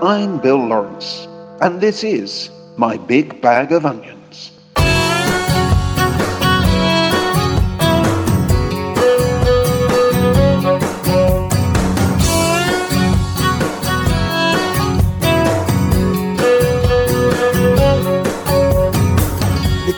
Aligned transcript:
I'm 0.00 0.38
Bill 0.38 0.64
Lawrence, 0.64 1.26
and 1.60 1.80
this 1.80 2.04
is 2.04 2.50
My 2.76 2.96
Big 2.96 3.40
Bag 3.40 3.72
of 3.72 3.84
Onions. 3.84 4.52
They 4.76 4.84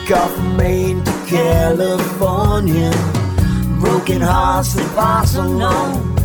got 0.07 0.31
from 0.31 0.57
Maine 0.57 1.03
to 1.03 1.11
California, 1.27 2.89
broken 3.79 4.21
hearts 4.21 4.73
that 4.73 4.95
pass 4.95 5.35
unknown. 5.35 6.20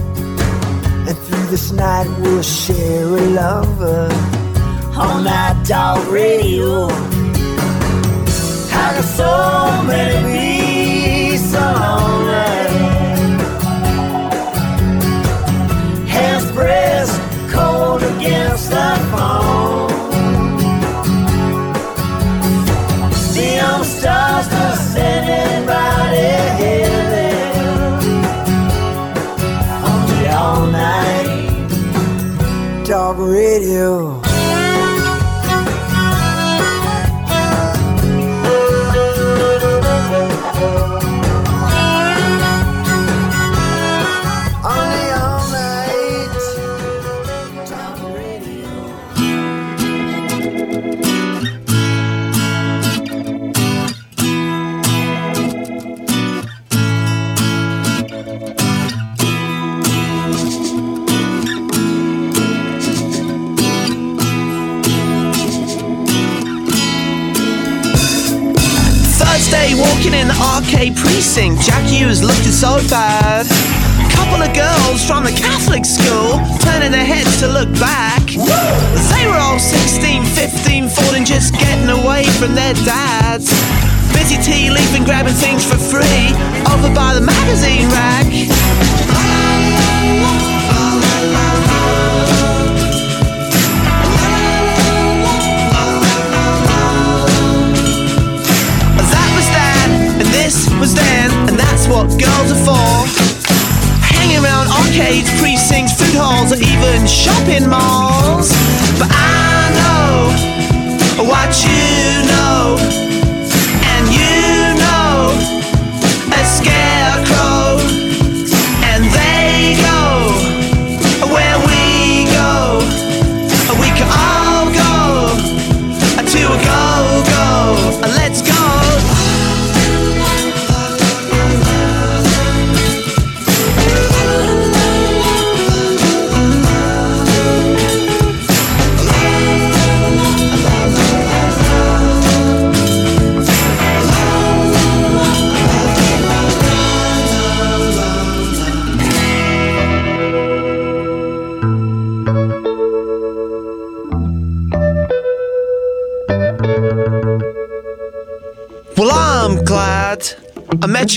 This 1.48 1.70
night 1.70 2.08
we'll 2.18 2.42
share 2.42 3.06
a 3.06 3.20
lover 3.30 4.08
on 4.98 5.22
that 5.24 5.64
dog 5.64 6.06
radio. 6.08 6.88
How 8.68 8.90
can 8.92 9.02
so 9.02 9.82
many 9.86 11.30
be 11.30 11.36
so 11.36 11.60
lonely? 11.60 12.16
Arcade 70.76 70.96
precinct, 70.96 71.62
Jack 71.62 71.84
Hughes 71.84 72.22
looking 72.22 72.52
so 72.52 72.76
bad. 72.88 73.46
Couple 74.12 74.42
of 74.42 74.52
girls 74.52 75.04
from 75.04 75.24
the 75.24 75.32
Catholic 75.32 75.84
school 75.86 76.36
turning 76.60 76.92
their 76.92 77.04
heads 77.04 77.40
to 77.40 77.48
look 77.48 77.70
back. 77.80 78.20
They 78.26 79.26
were 79.26 79.40
all 79.40 79.58
16, 79.58 80.24
15, 80.24 80.88
14, 80.88 81.24
just 81.24 81.54
getting 81.54 81.88
away 81.88 82.24
from 82.36 82.54
their 82.54 82.74
dads. 82.84 83.48
Busy 84.12 84.36
tea 84.42 84.70
leaving, 84.70 85.04
grabbing 85.04 85.34
things 85.34 85.64
for 85.64 85.78
free 85.78 86.28
over 86.68 86.92
by 86.94 87.14
the 87.14 87.24
magazine 87.24 87.88
rack. 87.88 88.55
Girls 102.18 102.52
are 102.52 102.64
for. 102.64 102.92
Hanging 104.00 104.42
around 104.42 104.68
arcades, 104.68 105.30
precincts, 105.40 105.92
food 106.00 106.16
halls, 106.16 106.52
or 106.52 106.56
even 106.56 107.06
shopping 107.06 107.68
malls. 107.68 108.50
But 108.98 109.10
I 109.12 109.70
know 109.76 111.24
what 111.24 111.52
you 111.64 112.24
know, 112.32 112.76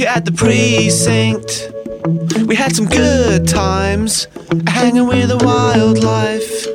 at 0.09 0.25
the 0.25 0.31
precinct. 0.31 1.72
We 2.47 2.56
had 2.56 2.75
some 2.75 2.88
good 2.88 3.47
times 3.47 4.28
hanging 4.68 5.06
with 5.06 5.30
the 5.30 5.38
wildlife. 5.38 6.66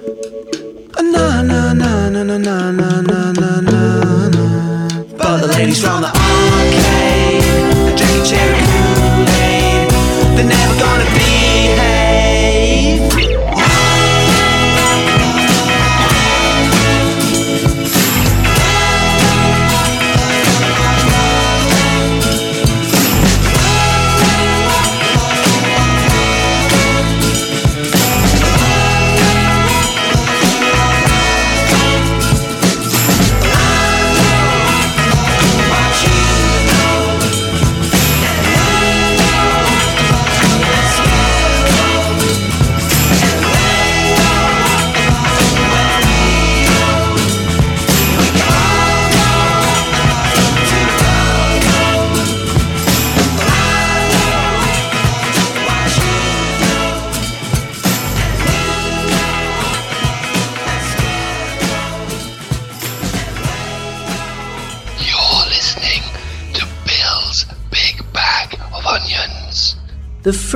Na 1.02 1.42
na 1.42 1.72
na 1.72 2.08
na 2.08 2.22
na 2.22 2.38
na 2.38 2.70
na 2.70 3.00
na 3.00 3.32
na 3.32 3.60
na. 3.60 4.88
But 5.18 5.38
the 5.40 5.48
ladies 5.48 5.80
from 5.82 6.02
the 6.02 6.12
arcade 6.14 7.44
are 7.88 7.96
drinking 7.98 8.24
cherry 8.30 8.58
Kool-Aid. 8.70 9.90
They're 10.36 10.46
never 10.46 10.74
gonna 10.80 11.04
behave. 11.04 11.23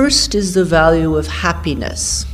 First 0.09 0.33
is 0.33 0.55
the 0.55 0.65
value 0.65 1.15
of 1.15 1.27
happiness. 1.27 2.25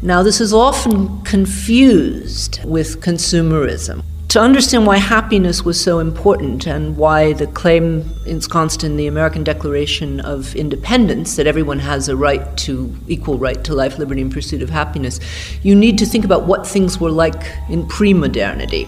Now, 0.00 0.22
this 0.22 0.40
is 0.40 0.54
often 0.54 1.20
confused 1.20 2.64
with 2.64 3.02
consumerism. 3.02 4.02
To 4.30 4.40
understand 4.40 4.86
why 4.86 4.98
happiness 4.98 5.64
was 5.64 5.80
so 5.80 5.98
important 5.98 6.64
and 6.64 6.96
why 6.96 7.32
the 7.32 7.48
claim 7.48 8.08
ensconced 8.26 8.84
in 8.84 8.96
the 8.96 9.08
American 9.08 9.42
Declaration 9.42 10.20
of 10.20 10.54
Independence 10.54 11.34
that 11.34 11.48
everyone 11.48 11.80
has 11.80 12.08
a 12.08 12.14
right 12.14 12.56
to 12.58 12.94
equal 13.08 13.38
right 13.38 13.64
to 13.64 13.74
life, 13.74 13.98
liberty, 13.98 14.20
and 14.20 14.30
pursuit 14.30 14.62
of 14.62 14.70
happiness, 14.70 15.18
you 15.64 15.74
need 15.74 15.98
to 15.98 16.06
think 16.06 16.24
about 16.24 16.46
what 16.46 16.64
things 16.64 17.00
were 17.00 17.10
like 17.10 17.42
in 17.68 17.88
pre 17.88 18.14
modernity. 18.14 18.86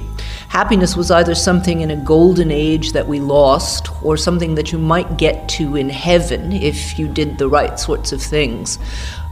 Happiness 0.49 0.97
was 0.97 1.11
either 1.11 1.35
something 1.35 1.81
in 1.81 1.91
a 1.91 2.05
golden 2.05 2.53
age 2.53 2.93
that 2.93 3.09
we 3.09 3.19
lost, 3.19 3.89
or 4.05 4.17
something 4.17 4.55
that 4.55 4.71
you 4.71 4.79
might 4.79 5.19
get 5.19 5.49
to 5.49 5.75
in 5.75 5.89
heaven 5.89 6.53
if 6.53 7.01
you 7.01 7.09
did 7.09 7.39
the 7.39 7.49
right 7.49 7.81
sorts 7.81 8.13
of 8.13 8.23
things. 8.23 8.79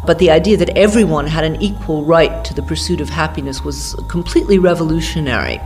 But 0.06 0.19
the 0.19 0.31
idea 0.31 0.56
that 0.56 0.70
everyone 0.70 1.26
had 1.26 1.44
an 1.44 1.61
equal 1.61 2.05
right 2.05 2.44
to 2.44 2.55
the 2.55 2.62
pursuit 2.62 3.00
of 3.00 3.11
happiness 3.11 3.62
was 3.62 3.94
completely 4.08 4.58
revolutionary. 4.58 5.61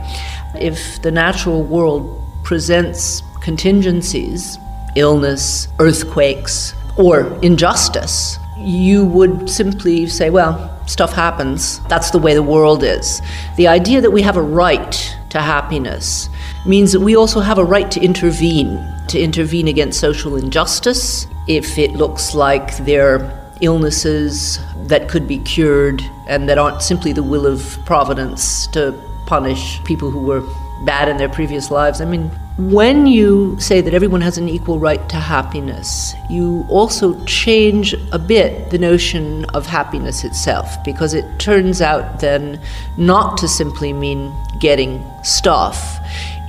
If 0.59 1.01
the 1.01 1.11
natural 1.11 1.63
world 1.63 2.21
presents 2.43 3.23
contingencies, 3.41 4.57
illness, 4.95 5.67
earthquakes, 5.79 6.73
or 6.97 7.27
injustice, 7.41 8.37
you 8.57 9.05
would 9.05 9.49
simply 9.49 10.07
say, 10.07 10.29
well, 10.29 10.71
stuff 10.87 11.13
happens. 11.13 11.79
That's 11.87 12.11
the 12.11 12.19
way 12.19 12.33
the 12.33 12.43
world 12.43 12.83
is. 12.83 13.21
The 13.57 13.67
idea 13.67 14.01
that 14.01 14.11
we 14.11 14.21
have 14.21 14.37
a 14.37 14.41
right 14.41 15.15
to 15.29 15.41
happiness 15.41 16.29
means 16.65 16.91
that 16.93 17.01
we 17.01 17.15
also 17.15 17.39
have 17.39 17.57
a 17.57 17.63
right 17.63 17.89
to 17.91 18.01
intervene, 18.01 18.83
to 19.07 19.19
intervene 19.19 19.67
against 19.67 19.99
social 19.99 20.35
injustice 20.35 21.27
if 21.47 21.77
it 21.77 21.93
looks 21.93 22.33
like 22.33 22.77
there 22.77 23.15
are 23.15 23.44
illnesses 23.61 24.59
that 24.87 25.09
could 25.09 25.27
be 25.27 25.39
cured 25.39 26.01
and 26.27 26.49
that 26.49 26.57
aren't 26.57 26.81
simply 26.81 27.13
the 27.13 27.23
will 27.23 27.45
of 27.45 27.77
providence 27.85 28.67
to 28.67 28.93
punish 29.25 29.83
people 29.83 30.11
who 30.11 30.19
were 30.19 30.43
bad 30.85 31.07
in 31.07 31.17
their 31.17 31.29
previous 31.29 31.71
lives. 31.71 32.01
I 32.01 32.05
mean, 32.05 32.29
when 32.57 33.05
you 33.05 33.59
say 33.59 33.81
that 33.81 33.93
everyone 33.93 34.21
has 34.21 34.37
an 34.37 34.47
equal 34.47 34.79
right 34.79 35.09
to 35.09 35.17
happiness, 35.17 36.13
you 36.29 36.65
also 36.69 37.21
change 37.25 37.93
a 38.13 38.19
bit 38.19 38.69
the 38.69 38.77
notion 38.77 39.43
of 39.45 39.65
happiness 39.65 40.23
itself 40.23 40.81
because 40.83 41.13
it 41.13 41.25
turns 41.37 41.81
out 41.81 42.21
then 42.21 42.61
not 42.97 43.37
to 43.39 43.47
simply 43.47 43.91
mean 43.91 44.33
getting 44.59 45.03
stuff. 45.23 45.99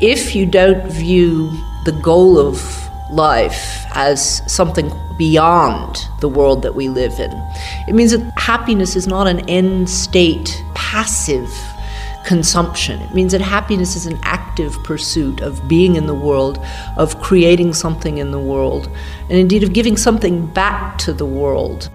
If 0.00 0.36
you 0.36 0.46
don't 0.46 0.88
view 0.92 1.50
the 1.84 1.92
goal 1.92 2.38
of 2.38 2.85
life 3.10 3.84
as 3.92 4.42
something 4.52 4.92
beyond 5.16 6.08
the 6.20 6.28
world 6.28 6.62
that 6.62 6.74
we 6.74 6.88
live 6.88 7.18
in, 7.18 7.30
it 7.88 7.94
means 7.94 8.10
that 8.10 8.32
happiness 8.38 8.96
is 8.96 9.06
not 9.06 9.26
an 9.26 9.40
end 9.48 9.88
state, 9.88 10.62
passive 10.74 11.50
consumption. 12.26 13.00
It 13.00 13.14
means 13.14 13.32
that 13.32 13.40
happiness 13.40 13.94
is 13.94 14.06
an 14.06 14.18
active 14.22 14.72
pursuit 14.82 15.40
of 15.40 15.66
being 15.68 15.94
in 15.94 16.06
the 16.06 16.14
world, 16.14 16.58
of 16.96 17.20
creating 17.22 17.72
something 17.72 18.18
in 18.18 18.32
the 18.32 18.40
world, 18.40 18.88
and 19.30 19.38
indeed 19.38 19.62
of 19.62 19.72
giving 19.72 19.96
something 19.96 20.46
back 20.46 20.98
to 20.98 21.12
the 21.12 21.26
world. 21.26 21.88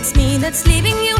It's 0.00 0.16
me 0.16 0.38
that's 0.38 0.66
leaving 0.66 0.96
you. 1.04 1.19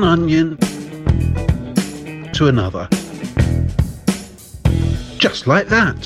One 0.00 0.04
onion 0.04 0.58
to 2.32 2.48
another. 2.48 2.86
Just 5.16 5.46
like 5.46 5.68
that. 5.68 5.96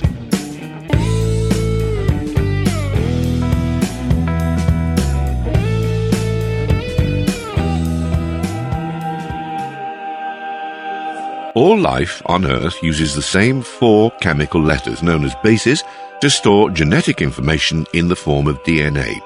All 11.57 11.77
life 11.77 12.23
on 12.27 12.47
Earth 12.47 12.81
uses 12.83 13.17
the 13.17 13.23
same 13.23 13.61
four 13.61 14.13
chemical 14.21 14.63
letters 14.63 15.03
known 15.03 15.25
as 15.25 15.35
bases 15.43 15.83
to 16.21 16.31
store 16.31 16.71
genetic 16.71 17.21
information 17.21 17.85
in 17.93 18.07
the 18.07 18.15
form 18.15 18.47
of 18.47 18.63
DNA. 18.63 19.21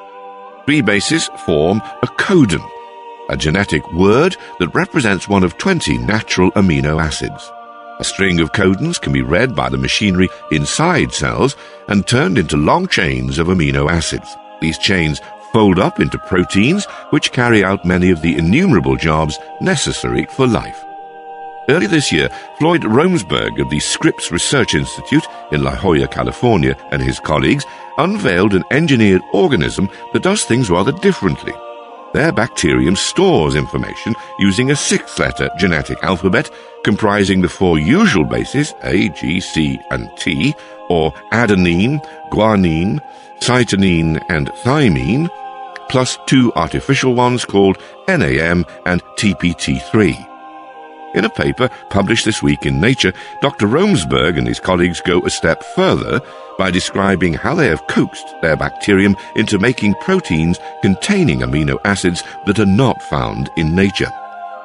Three 0.64 0.80
bases 0.80 1.28
form 1.44 1.82
a 2.02 2.06
codon, 2.06 2.66
a 3.28 3.36
genetic 3.36 3.92
word 3.92 4.36
that 4.58 4.74
represents 4.74 5.28
one 5.28 5.44
of 5.44 5.58
20 5.58 5.98
natural 5.98 6.50
amino 6.52 7.02
acids. 7.02 7.50
A 8.00 8.04
string 8.04 8.40
of 8.40 8.52
codons 8.52 9.00
can 9.00 9.12
be 9.12 9.22
read 9.22 9.54
by 9.54 9.68
the 9.68 9.78
machinery 9.78 10.28
inside 10.50 11.12
cells 11.12 11.56
and 11.88 12.06
turned 12.06 12.38
into 12.38 12.56
long 12.56 12.88
chains 12.88 13.38
of 13.38 13.46
amino 13.46 13.90
acids. 13.90 14.36
These 14.60 14.78
chains 14.78 15.20
fold 15.52 15.78
up 15.78 16.00
into 16.00 16.18
proteins 16.18 16.86
which 17.10 17.30
carry 17.30 17.62
out 17.62 17.84
many 17.84 18.10
of 18.10 18.20
the 18.20 18.36
innumerable 18.36 18.96
jobs 18.96 19.38
necessary 19.60 20.26
for 20.26 20.46
life. 20.46 20.84
Early 21.68 21.86
this 21.86 22.12
year, 22.12 22.28
Floyd 22.58 22.82
Romesberg 22.82 23.60
of 23.60 23.70
the 23.70 23.80
Scripps 23.80 24.30
Research 24.30 24.74
Institute 24.74 25.24
in 25.52 25.62
La 25.62 25.74
Jolla, 25.74 26.08
California, 26.08 26.76
and 26.90 27.00
his 27.00 27.20
colleagues 27.20 27.64
unveiled 27.96 28.54
an 28.54 28.64
engineered 28.70 29.22
organism 29.32 29.88
that 30.12 30.24
does 30.24 30.44
things 30.44 30.68
rather 30.68 30.92
differently. 30.92 31.54
Their 32.14 32.30
bacterium 32.30 32.94
stores 32.94 33.56
information 33.56 34.14
using 34.38 34.70
a 34.70 34.76
six 34.76 35.18
letter 35.18 35.50
genetic 35.58 36.02
alphabet 36.04 36.48
comprising 36.84 37.42
the 37.42 37.48
four 37.48 37.76
usual 37.76 38.24
bases 38.24 38.72
A, 38.84 39.08
G, 39.08 39.40
C, 39.40 39.80
and 39.90 40.08
T, 40.16 40.54
or 40.88 41.10
adenine, 41.32 42.00
guanine, 42.30 43.00
cytosine, 43.40 44.24
and 44.28 44.46
thymine, 44.62 45.28
plus 45.88 46.16
two 46.26 46.52
artificial 46.54 47.14
ones 47.14 47.44
called 47.44 47.78
NAM 48.06 48.64
and 48.86 49.02
TPT3. 49.18 50.33
In 51.14 51.24
a 51.24 51.30
paper 51.30 51.70
published 51.90 52.24
this 52.24 52.42
week 52.42 52.66
in 52.66 52.80
Nature, 52.80 53.12
Dr. 53.40 53.68
Romesberg 53.68 54.36
and 54.36 54.48
his 54.48 54.58
colleagues 54.58 55.00
go 55.00 55.20
a 55.20 55.30
step 55.30 55.62
further 55.62 56.20
by 56.58 56.72
describing 56.72 57.34
how 57.34 57.54
they 57.54 57.68
have 57.68 57.86
coaxed 57.86 58.34
their 58.42 58.56
bacterium 58.56 59.16
into 59.36 59.60
making 59.60 59.94
proteins 60.00 60.58
containing 60.82 61.40
amino 61.40 61.78
acids 61.84 62.24
that 62.46 62.58
are 62.58 62.66
not 62.66 63.00
found 63.02 63.48
in 63.56 63.76
nature. 63.76 64.10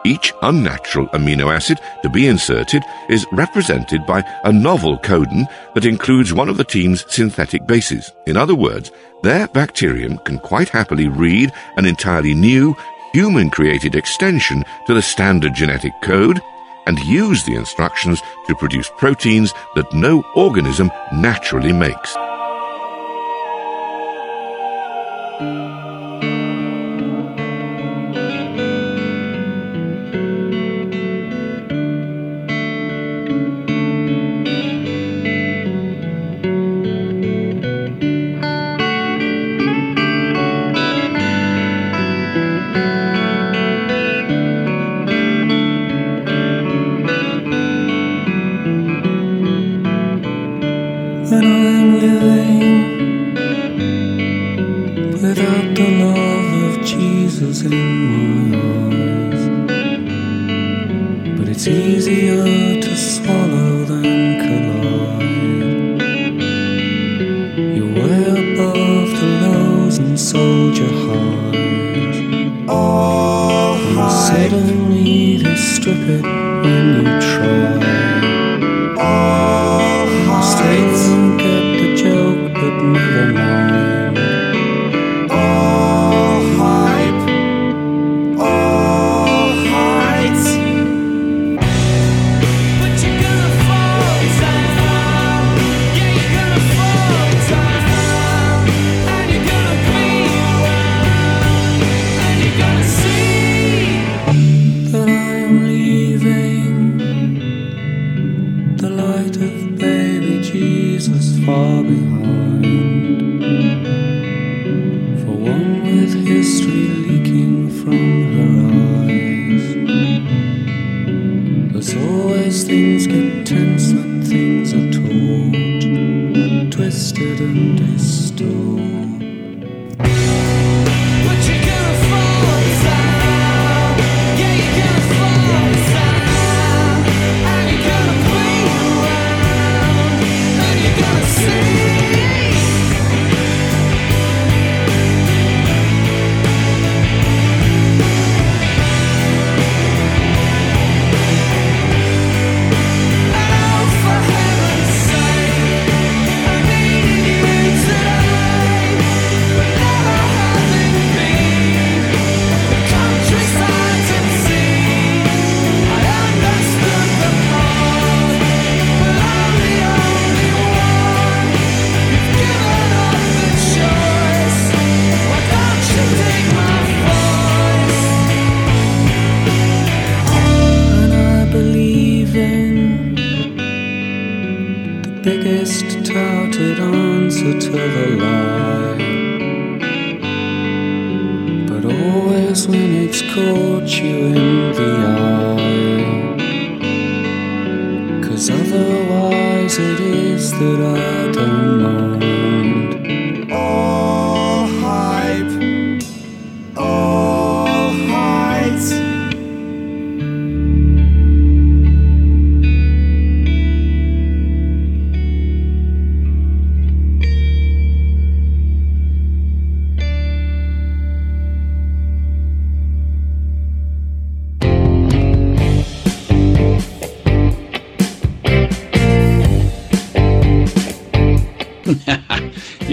Each 0.06 0.34
unnatural 0.42 1.08
amino 1.08 1.54
acid 1.54 1.80
to 2.02 2.10
be 2.10 2.26
inserted 2.26 2.84
is 3.10 3.28
represented 3.32 4.06
by 4.08 4.24
a 4.44 4.52
novel 4.52 4.98
codon 4.98 5.46
that 5.76 5.86
includes 5.86 6.34
one 6.34 6.50
of 6.50 6.58
the 6.58 6.64
team's 6.64 7.06
synthetic 7.14 7.68
bases. 7.68 8.12
In 8.26 8.38
other 8.38 8.56
words, 8.56 8.92
their 9.22 9.48
bacterium 9.50 10.18
can 10.20 10.40
quite 10.40 10.70
happily 10.70 11.10
read 11.10 11.52
an 11.76 11.86
entirely 11.86 12.34
new, 12.34 12.76
human 13.12 13.50
created 13.50 13.96
extension 13.96 14.64
to 14.86 14.94
the 14.94 15.02
standard 15.02 15.54
genetic 15.54 15.94
code 16.02 16.42
and 16.86 17.00
use 17.00 17.44
the 17.44 17.56
instructions 17.56 18.22
to 18.48 18.56
produce 18.56 18.90
proteins 18.98 19.54
that 19.76 19.92
no 19.94 20.24
organism 20.36 20.92
naturally 21.14 21.74
makes. 21.74 22.16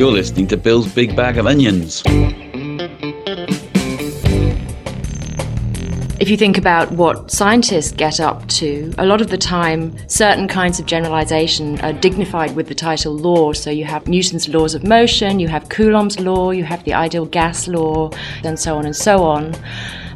You're 0.07 0.15
listening 0.15 0.47
to 0.47 0.57
Bill's 0.57 0.87
Big 0.87 1.17
Bag 1.17 1.37
of 1.37 1.49
Onions. 1.49 2.05
If 6.21 6.29
you 6.29 6.37
think 6.37 6.57
about 6.57 6.93
what 6.93 7.33
scientists 7.33 7.91
get 7.91 8.21
up 8.21 8.47
to, 8.51 8.95
a 8.99 9.05
lot 9.05 9.21
of 9.21 9.31
the 9.31 9.37
time, 9.37 9.97
certain 10.07 10.47
kinds 10.47 10.79
of 10.79 10.87
generalization 10.87 11.81
are 11.81 11.93
dignified 11.93 12.55
with 12.55 12.69
the 12.69 12.75
title 12.75 13.15
law. 13.15 13.53
So 13.53 13.69
you 13.69 13.85
have 13.85 14.07
Newton's 14.07 14.49
laws 14.49 14.77
of 14.77 14.85
motion, 14.85 15.41
you 15.41 15.49
have 15.49 15.69
Coulomb's 15.71 16.21
law, 16.21 16.53
you 16.53 16.63
have 16.63 16.85
the 16.85 16.95
ideal 16.95 17.27
gas 17.27 17.67
law, 17.67 18.11
and 18.45 18.61
so 18.61 18.79
on 18.79 18.87
and 18.87 18.95
so 18.95 19.25
on. 19.25 19.57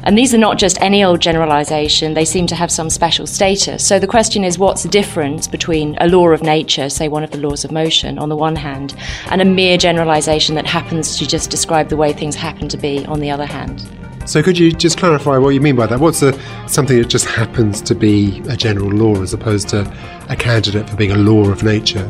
And 0.03 0.17
these 0.17 0.33
are 0.33 0.39
not 0.39 0.57
just 0.57 0.81
any 0.81 1.03
old 1.03 1.19
generalization, 1.19 2.13
they 2.13 2.25
seem 2.25 2.47
to 2.47 2.55
have 2.55 2.71
some 2.71 2.89
special 2.89 3.27
status. 3.27 3.85
So 3.85 3.99
the 3.99 4.07
question 4.07 4.43
is 4.43 4.57
what's 4.57 4.83
the 4.83 4.89
difference 4.89 5.47
between 5.47 5.95
a 5.99 6.07
law 6.07 6.29
of 6.29 6.41
nature, 6.41 6.89
say 6.89 7.07
one 7.07 7.23
of 7.23 7.31
the 7.31 7.37
laws 7.37 7.63
of 7.63 7.71
motion, 7.71 8.17
on 8.17 8.29
the 8.29 8.35
one 8.35 8.55
hand, 8.55 8.95
and 9.29 9.41
a 9.41 9.45
mere 9.45 9.77
generalization 9.77 10.55
that 10.55 10.65
happens 10.65 11.17
to 11.17 11.27
just 11.27 11.51
describe 11.51 11.89
the 11.89 11.97
way 11.97 12.13
things 12.13 12.35
happen 12.35 12.67
to 12.69 12.77
be 12.77 13.05
on 13.05 13.19
the 13.19 13.29
other 13.29 13.45
hand? 13.45 13.87
So 14.25 14.41
could 14.43 14.57
you 14.57 14.71
just 14.71 14.97
clarify 14.97 15.37
what 15.37 15.49
you 15.49 15.61
mean 15.61 15.75
by 15.75 15.87
that? 15.87 15.99
What's 15.99 16.21
a, 16.21 16.39
something 16.67 16.97
that 16.97 17.07
just 17.07 17.25
happens 17.25 17.81
to 17.81 17.95
be 17.95 18.39
a 18.49 18.55
general 18.55 18.89
law 18.89 19.21
as 19.21 19.33
opposed 19.33 19.69
to 19.69 19.81
a 20.29 20.35
candidate 20.35 20.89
for 20.89 20.95
being 20.95 21.11
a 21.11 21.17
law 21.17 21.49
of 21.49 21.63
nature? 21.63 22.09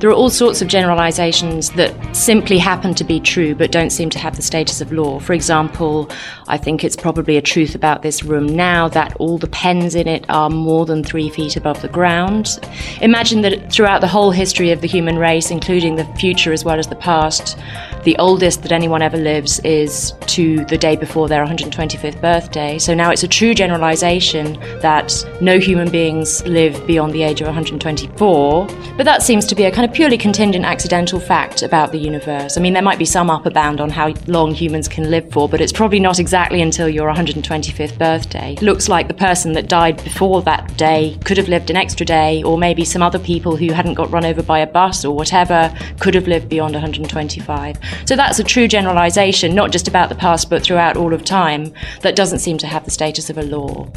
There 0.00 0.08
are 0.08 0.14
all 0.14 0.30
sorts 0.30 0.62
of 0.62 0.68
generalizations 0.68 1.70
that 1.70 1.92
simply 2.14 2.56
happen 2.56 2.94
to 2.94 3.02
be 3.02 3.18
true 3.18 3.56
but 3.56 3.72
don't 3.72 3.90
seem 3.90 4.10
to 4.10 4.18
have 4.20 4.36
the 4.36 4.42
status 4.42 4.80
of 4.80 4.92
law. 4.92 5.18
For 5.18 5.32
example, 5.32 6.08
I 6.46 6.56
think 6.56 6.84
it's 6.84 6.94
probably 6.94 7.36
a 7.36 7.42
truth 7.42 7.74
about 7.74 8.02
this 8.02 8.22
room 8.22 8.46
now 8.46 8.88
that 8.90 9.16
all 9.16 9.38
the 9.38 9.48
pens 9.48 9.96
in 9.96 10.06
it 10.06 10.24
are 10.28 10.50
more 10.50 10.86
than 10.86 11.02
three 11.02 11.30
feet 11.30 11.56
above 11.56 11.82
the 11.82 11.88
ground. 11.88 12.60
Imagine 13.00 13.42
that 13.42 13.72
throughout 13.72 14.00
the 14.00 14.06
whole 14.06 14.30
history 14.30 14.70
of 14.70 14.82
the 14.82 14.86
human 14.86 15.18
race, 15.18 15.50
including 15.50 15.96
the 15.96 16.04
future 16.14 16.52
as 16.52 16.64
well 16.64 16.78
as 16.78 16.86
the 16.86 16.94
past, 16.94 17.58
the 18.04 18.16
oldest 18.18 18.62
that 18.62 18.72
anyone 18.72 19.02
ever 19.02 19.16
lives 19.16 19.58
is 19.60 20.12
to 20.26 20.64
the 20.66 20.78
day 20.78 20.96
before 20.96 21.28
their 21.28 21.44
125th 21.44 22.20
birthday. 22.20 22.78
So 22.78 22.94
now 22.94 23.10
it's 23.10 23.24
a 23.24 23.28
true 23.28 23.52
generalization 23.52 24.58
that 24.80 25.12
no 25.40 25.58
human 25.58 25.90
beings 25.90 26.46
live 26.46 26.86
beyond 26.86 27.12
the 27.12 27.22
age 27.22 27.40
of 27.40 27.46
124. 27.46 28.66
But 28.96 29.04
that 29.04 29.22
seems 29.22 29.44
to 29.46 29.54
be 29.54 29.64
a 29.64 29.72
kind 29.72 29.87
of 29.87 29.87
purely 29.92 30.18
contingent 30.18 30.64
accidental 30.64 31.20
fact 31.20 31.62
about 31.62 31.92
the 31.92 31.98
universe. 31.98 32.56
I 32.56 32.60
mean, 32.60 32.72
there 32.72 32.82
might 32.82 32.98
be 32.98 33.04
some 33.04 33.30
upper 33.30 33.50
bound 33.50 33.80
on 33.80 33.90
how 33.90 34.14
long 34.26 34.54
humans 34.54 34.88
can 34.88 35.10
live 35.10 35.30
for, 35.30 35.48
but 35.48 35.60
it's 35.60 35.72
probably 35.72 36.00
not 36.00 36.18
exactly 36.18 36.62
until 36.62 36.88
your 36.88 37.12
125th 37.12 37.98
birthday. 37.98 38.56
Looks 38.60 38.88
like 38.88 39.08
the 39.08 39.14
person 39.14 39.52
that 39.54 39.68
died 39.68 40.02
before 40.02 40.42
that 40.42 40.76
day 40.76 41.18
could 41.24 41.36
have 41.36 41.48
lived 41.48 41.70
an 41.70 41.76
extra 41.76 42.06
day, 42.06 42.42
or 42.42 42.58
maybe 42.58 42.84
some 42.84 43.02
other 43.02 43.18
people 43.18 43.56
who 43.56 43.72
hadn't 43.72 43.94
got 43.94 44.10
run 44.10 44.24
over 44.24 44.42
by 44.42 44.60
a 44.60 44.66
bus 44.66 45.04
or 45.04 45.14
whatever 45.14 45.74
could 46.00 46.14
have 46.14 46.28
lived 46.28 46.48
beyond 46.48 46.74
125. 46.74 47.78
So 48.06 48.16
that's 48.16 48.38
a 48.38 48.44
true 48.44 48.68
generalization, 48.68 49.54
not 49.54 49.72
just 49.72 49.88
about 49.88 50.08
the 50.08 50.14
past, 50.14 50.50
but 50.50 50.62
throughout 50.62 50.96
all 50.96 51.12
of 51.12 51.24
time, 51.24 51.72
that 52.02 52.16
doesn't 52.16 52.40
seem 52.40 52.58
to 52.58 52.66
have 52.66 52.84
the 52.84 52.90
status 52.90 53.30
of 53.30 53.38
a 53.38 53.42
law. 53.42 53.90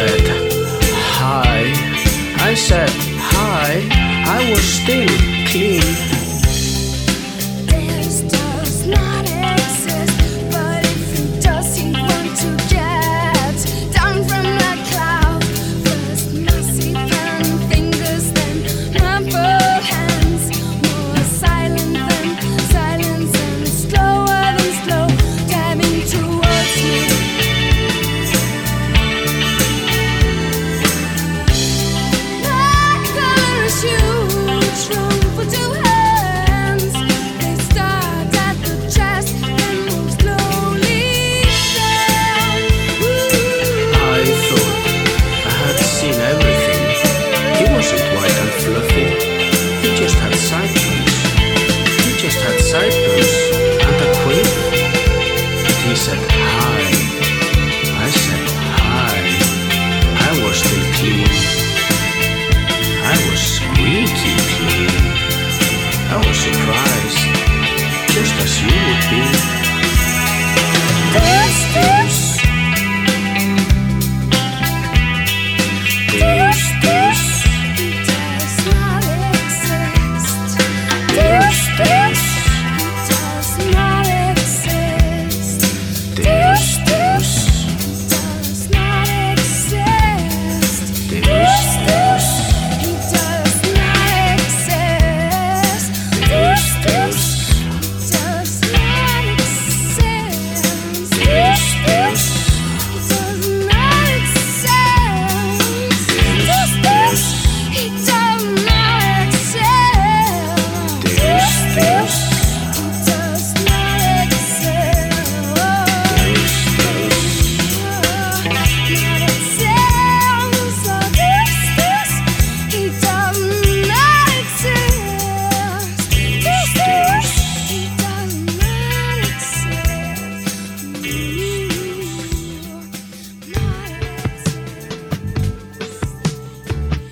Said, 0.00 0.52
Hi. 1.20 1.72
I 2.50 2.54
said, 2.54 2.88
Hi. 2.90 3.86
I 4.38 4.50
was 4.50 4.62
still 4.62 5.08
clean. 5.50 6.09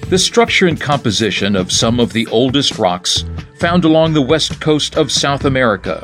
The 0.09 0.19
structure 0.19 0.67
and 0.67 0.81
composition 0.81 1.55
of 1.55 1.71
some 1.71 2.01
of 2.01 2.15
the 2.15 2.27
oldest 2.29 2.79
rocks 2.79 3.27
found 3.59 3.85
along 3.85 4.15
the 4.15 4.23
west 4.23 4.59
coast 4.59 4.97
of 4.97 5.13
South 5.13 5.45
America, 5.45 6.03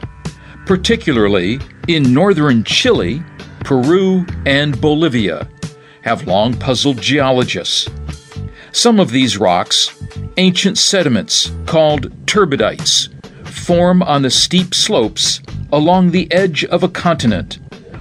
particularly 0.67 1.59
in 1.89 2.13
northern 2.13 2.65
Chile, 2.65 3.23
Peru, 3.61 4.27
and 4.45 4.79
Bolivia, 4.79 5.49
have 6.03 6.27
long 6.27 6.53
puzzled 6.53 7.01
geologists. 7.01 7.89
Some 8.73 9.01
of 9.01 9.11
these 9.11 9.39
rocks, 9.39 9.99
ancient 10.37 10.77
sediments 10.77 11.51
called 11.65 12.11
turbidites, 12.27 13.09
form 13.49 14.03
on 14.03 14.21
the 14.21 14.31
steep 14.31 14.75
slopes 14.75 15.41
along 15.73 16.11
the 16.11 16.31
edge 16.31 16.63
of 16.67 16.83
a 16.83 16.89
continent, 16.91 17.59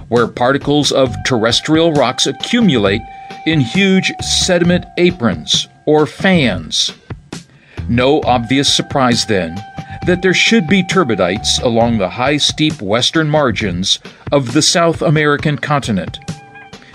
where 0.08 0.28
particles 0.28 0.92
of 0.92 1.16
terrestrial 1.24 1.94
rocks 1.94 2.26
accumulate 2.26 3.00
in 3.46 3.58
huge 3.58 4.12
sediment 4.20 4.84
aprons 4.98 5.66
or 5.86 6.06
fans. 6.06 6.92
No 7.88 8.20
obvious 8.22 8.74
surprise, 8.74 9.26
then, 9.26 9.56
that 10.06 10.22
there 10.22 10.34
should 10.34 10.66
be 10.66 10.82
turbidites 10.82 11.62
along 11.62 11.98
the 11.98 12.08
high, 12.08 12.36
steep 12.36 12.80
western 12.80 13.28
margins 13.28 13.98
of 14.32 14.52
the 14.52 14.62
South 14.62 15.02
American 15.02 15.58
continent. 15.58 16.18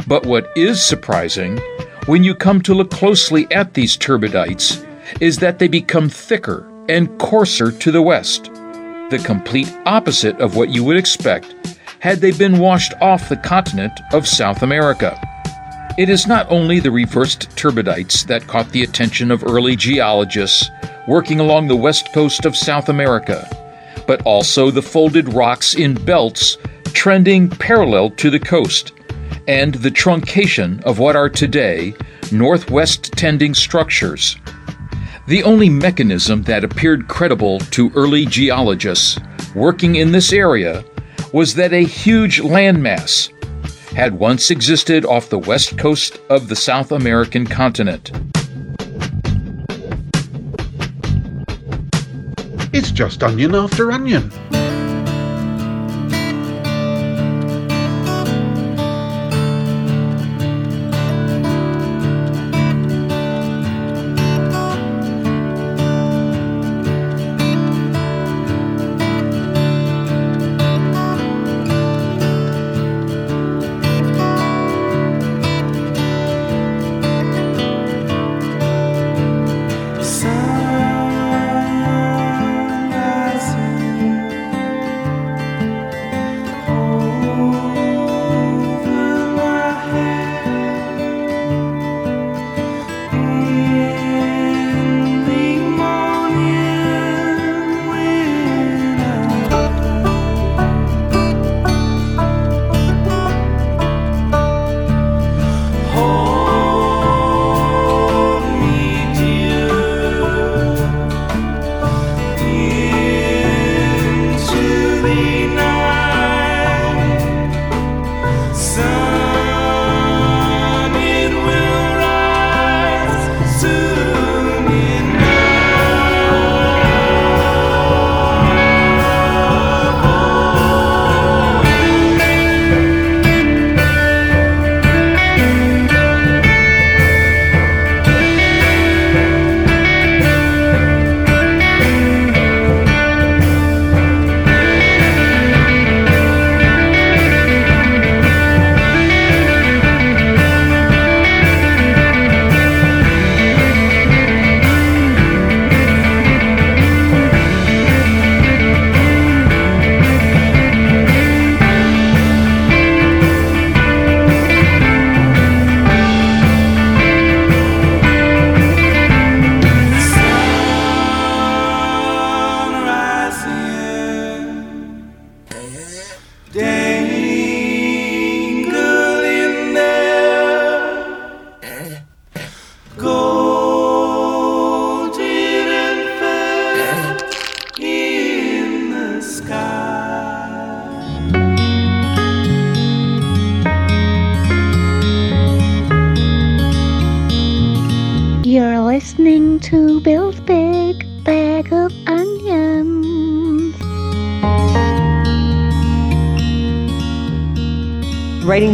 But 0.08 0.26
what 0.26 0.50
is 0.56 0.84
surprising, 0.84 1.60
when 2.06 2.24
you 2.24 2.34
come 2.34 2.62
to 2.62 2.74
look 2.74 2.90
closely 2.90 3.48
at 3.52 3.74
these 3.74 3.98
turbidites, 3.98 4.86
is 5.22 5.38
that 5.38 5.60
they 5.60 5.68
become 5.68 6.10
thicker 6.10 6.68
and 6.88 7.18
coarser 7.20 7.72
to 7.72 7.92
the 7.92 8.02
west, 8.02 8.46
the 9.10 9.22
complete 9.24 9.72
opposite 9.86 10.40
of 10.40 10.56
what 10.56 10.70
you 10.70 10.84
would 10.84 10.98
expect 10.98 11.56
had 12.00 12.20
they 12.20 12.32
been 12.32 12.60
washed 12.60 12.94
off 13.02 13.30
the 13.30 13.38
continent 13.38 14.00
of 14.14 14.28
South 14.28 14.64
America. 14.64 15.20
It 15.98 16.10
is 16.10 16.28
not 16.28 16.50
only 16.50 16.80
the 16.80 16.92
reversed 16.92 17.50
turbidites 17.56 18.26
that 18.28 18.48
caught 18.48 18.72
the 18.72 18.84
attention 18.84 19.32
of 19.32 19.44
early 19.44 19.76
geologists 19.76 20.70
working 21.08 21.40
along 21.40 21.68
the 21.68 21.76
west 21.76 22.14
coast 22.14 22.46
of 22.46 22.56
South 22.56 22.90
America, 22.90 23.48
but 24.08 24.22
also 24.24 24.72
the 24.72 24.82
folded 24.82 25.34
rocks 25.34 25.76
in 25.76 25.94
belts 25.94 26.58
trending 26.94 27.50
parallel 27.50 28.10
to 28.12 28.30
the 28.30 28.40
coast, 28.40 28.94
and 29.48 29.76
the 29.76 29.92
truncation 29.92 30.82
of 30.84 31.00
what 31.00 31.16
are 31.16 31.30
today 31.30 31.94
northwest 32.32 33.12
tending 33.14 33.54
structures. 33.54 34.38
The 35.28 35.44
only 35.44 35.70
mechanism 35.70 36.44
that 36.44 36.64
appeared 36.64 37.08
credible 37.08 37.60
to 37.60 37.92
early 37.96 38.26
geologists 38.26 39.20
working 39.54 39.96
in 39.96 40.12
this 40.12 40.32
area 40.32 40.84
was 41.34 41.56
that 41.56 41.74
a 41.74 41.84
huge 41.84 42.42
landmass 42.42 43.32
had 43.96 44.14
once 44.14 44.52
existed 44.52 45.06
off 45.06 45.30
the 45.30 45.40
west 45.40 45.78
coast 45.78 46.20
of 46.30 46.48
the 46.48 46.56
South 46.56 46.92
American 46.92 47.46
continent. 47.46 48.12
It's 52.72 52.92
just 52.92 53.24
onion 53.24 53.56
after 53.56 53.92
onion. 53.92 54.32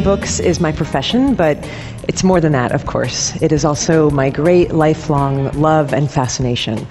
Books 0.05 0.39
is 0.39 0.59
my 0.59 0.71
profession, 0.71 1.33
but 1.33 1.57
it's 2.07 2.23
more 2.23 2.39
than 2.39 2.51
that, 2.51 2.71
of 2.71 2.85
course. 2.85 3.35
It 3.41 3.51
is 3.51 3.65
also 3.65 4.11
my 4.11 4.29
great 4.29 4.71
lifelong 4.71 5.51
love 5.59 5.95
and 5.95 6.11
fascination. 6.11 6.85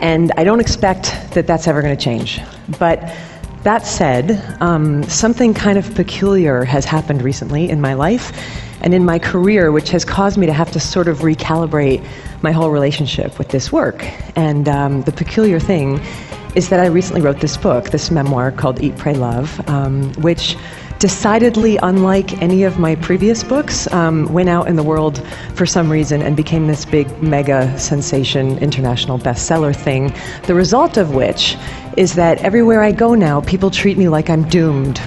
And 0.00 0.32
I 0.36 0.42
don't 0.42 0.58
expect 0.58 1.04
that 1.34 1.46
that's 1.46 1.68
ever 1.68 1.80
going 1.80 1.96
to 1.96 2.04
change. 2.04 2.40
But 2.80 2.98
that 3.62 3.86
said, 3.86 4.42
um, 4.60 5.04
something 5.04 5.54
kind 5.54 5.78
of 5.78 5.94
peculiar 5.94 6.64
has 6.64 6.84
happened 6.84 7.22
recently 7.22 7.70
in 7.70 7.80
my 7.80 7.94
life 7.94 8.32
and 8.82 8.92
in 8.92 9.04
my 9.04 9.20
career, 9.20 9.70
which 9.70 9.90
has 9.90 10.04
caused 10.04 10.36
me 10.36 10.46
to 10.46 10.52
have 10.52 10.72
to 10.72 10.80
sort 10.80 11.06
of 11.06 11.18
recalibrate 11.18 12.04
my 12.42 12.50
whole 12.50 12.70
relationship 12.70 13.38
with 13.38 13.50
this 13.50 13.70
work. 13.70 14.04
And 14.36 14.68
um, 14.68 15.02
the 15.02 15.12
peculiar 15.12 15.60
thing 15.60 16.00
is 16.56 16.68
that 16.70 16.80
I 16.80 16.86
recently 16.86 17.20
wrote 17.20 17.40
this 17.40 17.56
book, 17.56 17.90
this 17.90 18.10
memoir 18.10 18.50
called 18.50 18.82
Eat, 18.82 18.96
Pray, 18.96 19.14
Love, 19.14 19.60
um, 19.68 20.12
which 20.14 20.56
decidedly 20.98 21.78
unlike 21.82 22.40
any 22.42 22.62
of 22.64 22.78
my 22.78 22.94
previous 22.96 23.44
books, 23.44 23.90
um, 23.92 24.32
went 24.32 24.48
out 24.48 24.68
in 24.68 24.76
the 24.76 24.82
world 24.82 25.26
for 25.54 25.66
some 25.66 25.90
reason 25.90 26.22
and 26.22 26.36
became 26.36 26.66
this 26.66 26.84
big 26.84 27.22
mega 27.22 27.78
sensation, 27.78 28.58
international 28.58 29.18
bestseller 29.18 29.74
thing. 29.74 30.14
The 30.46 30.54
result 30.54 30.96
of 30.96 31.14
which 31.14 31.56
is 31.96 32.14
that 32.14 32.38
everywhere 32.38 32.82
I 32.82 32.92
go 32.92 33.14
now, 33.14 33.40
people 33.40 33.70
treat 33.70 33.98
me 33.98 34.08
like 34.08 34.30
I'm 34.30 34.48
doomed. 34.48 35.00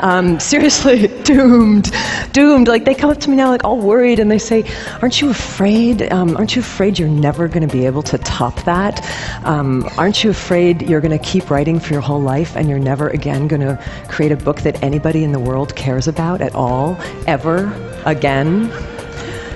Um, 0.00 0.38
seriously, 0.52 1.08
doomed, 1.22 1.92
doomed. 2.32 2.68
Like 2.68 2.84
they 2.84 2.94
come 2.94 3.10
up 3.10 3.18
to 3.18 3.30
me 3.30 3.36
now, 3.36 3.48
like 3.48 3.64
all 3.64 3.78
worried, 3.78 4.18
and 4.18 4.30
they 4.30 4.38
say, 4.38 4.64
"Aren't 5.02 5.20
you 5.20 5.30
afraid? 5.30 6.10
Um, 6.12 6.36
aren't 6.36 6.56
you 6.56 6.60
afraid 6.60 6.98
you're 6.98 7.08
never 7.08 7.48
going 7.48 7.66
to 7.66 7.72
be 7.72 7.86
able 7.86 8.02
to 8.04 8.18
top 8.18 8.62
that? 8.64 9.04
Um, 9.44 9.88
aren't 9.96 10.24
you 10.24 10.30
afraid 10.30 10.82
you're 10.82 11.00
going 11.00 11.18
to 11.18 11.24
keep 11.24 11.50
writing 11.50 11.80
for 11.80 11.92
your 11.92 12.02
whole 12.02 12.20
life 12.20 12.56
and 12.56 12.68
you're 12.68 12.78
never 12.78 13.08
again 13.08 13.48
going 13.48 13.62
to 13.62 13.82
create 14.08 14.32
a 14.32 14.36
book 14.36 14.60
that 14.62 14.82
anybody 14.82 15.24
in 15.24 15.32
the 15.32 15.40
world 15.40 15.74
cares 15.76 16.08
about 16.08 16.40
at 16.40 16.54
all, 16.54 16.98
ever 17.26 17.72
again?" 18.04 18.70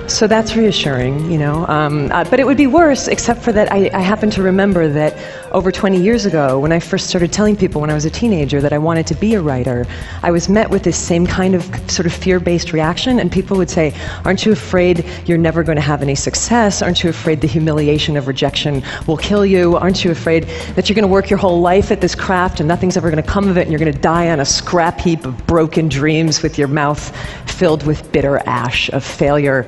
So 0.09 0.27
that's 0.27 0.57
reassuring, 0.57 1.31
you 1.31 1.38
know. 1.38 1.66
Um, 1.68 2.11
uh, 2.12 2.25
but 2.25 2.38
it 2.38 2.45
would 2.45 2.57
be 2.57 2.66
worse, 2.66 3.09
except 3.09 3.40
for 3.40 3.53
that 3.53 3.73
I, 3.73 3.88
I 3.95 4.01
happen 4.01 4.31
to 4.31 4.42
remember 4.42 4.88
that 4.88 5.16
over 5.52 5.70
20 5.70 6.00
years 6.00 6.26
ago, 6.26 6.58
when 6.58 6.72
I 6.72 6.80
first 6.80 7.08
started 7.08 7.32
telling 7.32 7.56
people 7.56 7.80
when 7.80 7.90
I 7.90 7.94
was 7.94 8.04
a 8.04 8.10
teenager 8.10 8.60
that 8.60 8.72
I 8.72 8.78
wanted 8.78 9.06
to 9.08 9.14
be 9.14 9.34
a 9.34 9.40
writer, 9.40 9.86
I 10.22 10.30
was 10.30 10.48
met 10.48 10.70
with 10.70 10.82
this 10.82 10.96
same 10.96 11.26
kind 11.26 11.54
of 11.54 11.62
sort 11.90 12.06
of 12.06 12.12
fear 12.12 12.40
based 12.40 12.72
reaction. 12.72 13.20
And 13.20 13.30
people 13.30 13.56
would 13.58 13.70
say, 13.70 13.94
Aren't 14.24 14.46
you 14.46 14.52
afraid 14.52 15.04
you're 15.26 15.38
never 15.38 15.62
going 15.62 15.76
to 15.76 15.82
have 15.82 16.02
any 16.02 16.14
success? 16.14 16.82
Aren't 16.82 17.04
you 17.04 17.10
afraid 17.10 17.40
the 17.40 17.46
humiliation 17.46 18.16
of 18.16 18.26
rejection 18.26 18.82
will 19.06 19.18
kill 19.18 19.44
you? 19.44 19.76
Aren't 19.76 20.04
you 20.04 20.10
afraid 20.10 20.44
that 20.74 20.88
you're 20.88 20.94
going 20.94 21.02
to 21.02 21.12
work 21.12 21.28
your 21.28 21.38
whole 21.38 21.60
life 21.60 21.90
at 21.90 22.00
this 22.00 22.14
craft 22.14 22.60
and 22.60 22.68
nothing's 22.68 22.96
ever 22.96 23.10
going 23.10 23.22
to 23.22 23.28
come 23.28 23.48
of 23.48 23.56
it 23.56 23.62
and 23.62 23.70
you're 23.70 23.80
going 23.80 23.92
to 23.92 24.00
die 24.00 24.30
on 24.30 24.40
a 24.40 24.44
scrap 24.44 25.00
heap 25.00 25.26
of 25.26 25.46
broken 25.46 25.88
dreams 25.88 26.42
with 26.42 26.58
your 26.58 26.68
mouth 26.68 27.14
filled 27.50 27.86
with 27.86 28.10
bitter 28.12 28.38
ash 28.46 28.88
of 28.90 29.04
failure? 29.04 29.66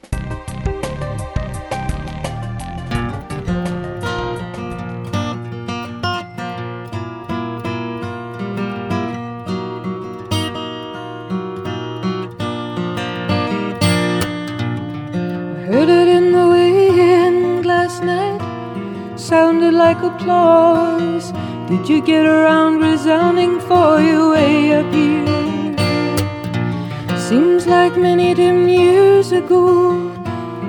Did 21.74 21.88
you 21.88 22.00
get 22.00 22.24
around 22.24 22.78
resounding 22.82 23.58
for 23.58 24.00
you 24.00 24.30
way 24.30 24.74
up 24.74 24.94
here? 24.94 25.76
Seems 27.18 27.66
like 27.66 27.96
many 27.96 28.32
dim 28.32 28.68
years 28.68 29.32
ago 29.32 30.14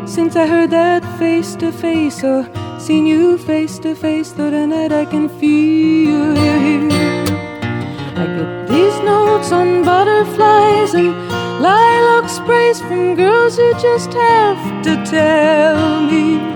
since 0.08 0.36
I 0.36 0.48
heard 0.48 0.72
that 0.72 1.04
face 1.20 1.54
to 1.58 1.72
face 1.72 2.24
or 2.24 2.50
seen 2.80 3.06
you 3.06 3.38
face 3.38 3.78
to 3.86 3.94
face. 3.94 4.32
Though 4.32 4.50
tonight 4.50 4.92
I 4.92 5.06
can 5.06 5.30
feel 5.30 6.36
you 6.44 6.58
here. 6.66 6.90
I 8.22 8.26
get 8.36 8.68
these 8.68 9.00
notes 9.02 9.52
on 9.52 9.86
butterflies 9.86 10.96
and 10.96 11.14
lilac 11.62 12.28
sprays 12.30 12.82
from 12.82 13.14
girls 13.14 13.58
who 13.58 13.72
just 13.74 14.12
have 14.12 14.84
to 14.84 14.96
tell 15.06 16.02
me 16.02 16.55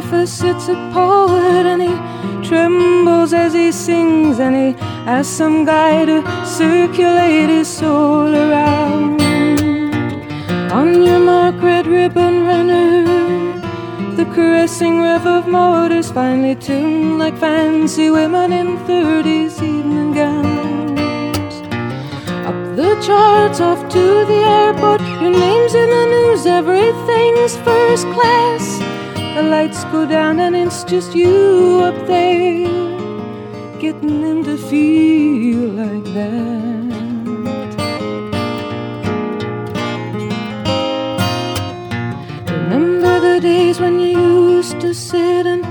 office 0.00 0.32
sits 0.32 0.68
a 0.68 0.76
poet 0.94 1.66
and 1.72 1.82
he 1.82 1.94
trembles 2.48 3.34
as 3.34 3.52
he 3.52 3.70
sings 3.70 4.40
and 4.40 4.54
he 4.56 4.68
asks 5.06 5.30
some 5.30 5.66
guy 5.66 6.06
to 6.06 6.18
circulate 6.46 7.50
his 7.50 7.68
soul 7.68 8.34
around. 8.34 9.20
On 10.72 11.02
your 11.02 11.18
mark, 11.18 11.56
red 11.60 11.86
ribbon 11.86 12.46
runner, 12.46 13.04
the 14.16 14.24
caressing 14.34 15.02
rev 15.02 15.26
of 15.26 15.46
motors 15.46 16.10
finely 16.10 16.54
tuned 16.54 17.18
like 17.18 17.36
fancy 17.36 18.08
women 18.08 18.52
in 18.54 18.78
30s 18.88 19.62
evening 19.62 20.12
gowns. 20.14 21.54
Up 22.48 22.58
the 22.74 22.92
charts, 23.06 23.60
off 23.60 23.82
to 23.96 24.04
the 24.32 24.40
airport, 24.60 25.02
your 25.20 25.34
name's 25.44 25.74
in 25.74 25.90
the 25.96 26.06
news, 26.14 26.46
everything's 26.46 27.54
first 27.56 28.06
class. 28.14 28.79
The 29.40 29.48
lights 29.48 29.84
go 29.84 30.04
down 30.04 30.38
and 30.38 30.54
it's 30.54 30.84
just 30.84 31.14
you 31.14 31.80
up 31.82 32.06
there, 32.06 32.68
getting 33.80 34.20
them 34.20 34.44
to 34.44 34.58
feel 34.58 35.60
like 35.80 36.04
that. 36.12 36.90
Remember 42.52 43.18
the 43.18 43.40
days 43.40 43.80
when 43.80 43.98
you 43.98 44.58
used 44.58 44.78
to 44.80 44.92
sit 44.92 45.46
and 45.46 45.64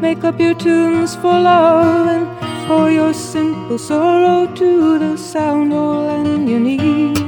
make 0.00 0.22
up 0.22 0.38
your 0.38 0.54
tunes 0.54 1.16
for 1.16 1.34
love 1.50 2.06
and 2.06 2.68
pour 2.68 2.92
your 2.92 3.12
simple 3.12 3.76
sorrow 3.76 4.46
to 4.54 5.00
the 5.00 5.16
sound 5.16 5.72
all 5.72 6.08
and 6.10 6.48
you 6.48 6.60
need. 6.60 7.18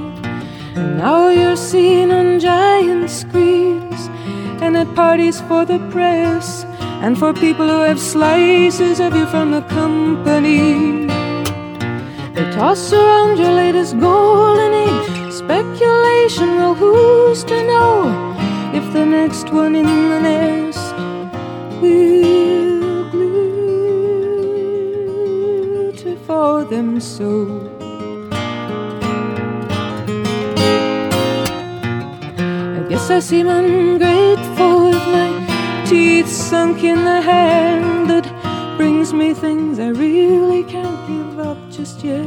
And 0.76 0.98
now 0.98 1.30
you're 1.30 1.56
seen 1.56 2.12
on 2.12 2.38
giant 2.38 3.11
screens 3.11 3.77
and 4.60 4.76
at 4.76 4.94
parties 4.94 5.40
for 5.42 5.64
the 5.64 5.78
press 5.90 6.64
and 7.02 7.16
for 7.18 7.32
people 7.32 7.68
who 7.68 7.80
have 7.80 8.00
slices 8.00 9.00
of 9.00 9.14
you 9.14 9.26
from 9.26 9.50
the 9.52 9.62
company. 9.62 11.06
They 12.34 12.50
toss 12.52 12.92
around 12.92 13.38
your 13.38 13.52
latest 13.52 13.98
golden 13.98 14.72
age 14.74 15.32
speculation. 15.32 16.48
Well, 16.56 16.74
who's 16.74 17.44
to 17.44 17.62
know 17.62 18.34
if 18.74 18.92
the 18.92 19.06
next 19.06 19.50
one 19.52 19.74
in 19.76 19.86
the 19.86 20.20
nest 20.20 20.94
will 21.80 23.10
glitter 25.94 26.16
for 26.26 26.64
them 26.64 27.00
so? 27.00 27.77
I 33.10 33.20
seem 33.20 33.48
ungrateful 33.48 34.84
with 34.84 35.06
my 35.08 35.84
teeth 35.86 36.28
sunk 36.28 36.84
in 36.84 37.04
the 37.04 37.20
hand 37.22 38.08
that 38.10 38.26
brings 38.76 39.12
me 39.12 39.32
things 39.32 39.78
I 39.78 39.88
really 39.88 40.62
can't 40.62 41.00
give 41.08 41.38
up 41.38 41.56
just 41.70 42.04
yet. 42.04 42.26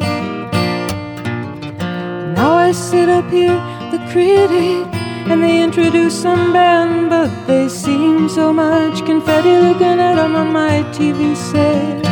Now 2.36 2.54
I 2.54 2.72
sit 2.72 3.10
up 3.10 3.30
here, 3.30 3.60
the 3.92 4.00
critic, 4.12 4.88
and 5.30 5.44
they 5.44 5.62
introduce 5.62 6.20
some 6.20 6.52
band, 6.52 7.10
but 7.10 7.30
they 7.46 7.70
seem 7.70 8.28
so 8.28 8.52
much 8.52 9.06
confetti 9.06 9.56
looking 9.58 10.00
at 10.00 10.18
'em 10.18 10.36
on 10.36 10.52
my 10.52 10.84
TV 10.92 11.36
set. 11.36 12.06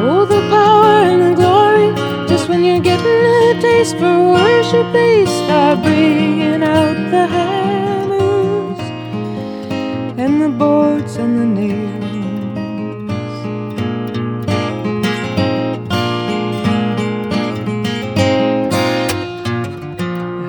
Oh, 0.00 0.24
the 0.24 0.42
power 0.48 0.94
and 1.10 1.20
the 1.26 1.34
glory, 1.40 1.90
when 2.48 2.64
you're 2.64 2.80
getting 2.80 3.24
a 3.26 3.60
taste 3.60 3.96
for 3.98 4.18
worship, 4.32 4.90
they 4.92 5.26
start 5.26 5.82
bringing 5.82 6.62
out 6.62 6.96
the 7.10 7.26
hammers 7.26 8.80
and 10.18 10.40
the 10.40 10.48
boards 10.48 11.16
and 11.16 11.38
the 11.38 11.44
nails. 11.44 12.04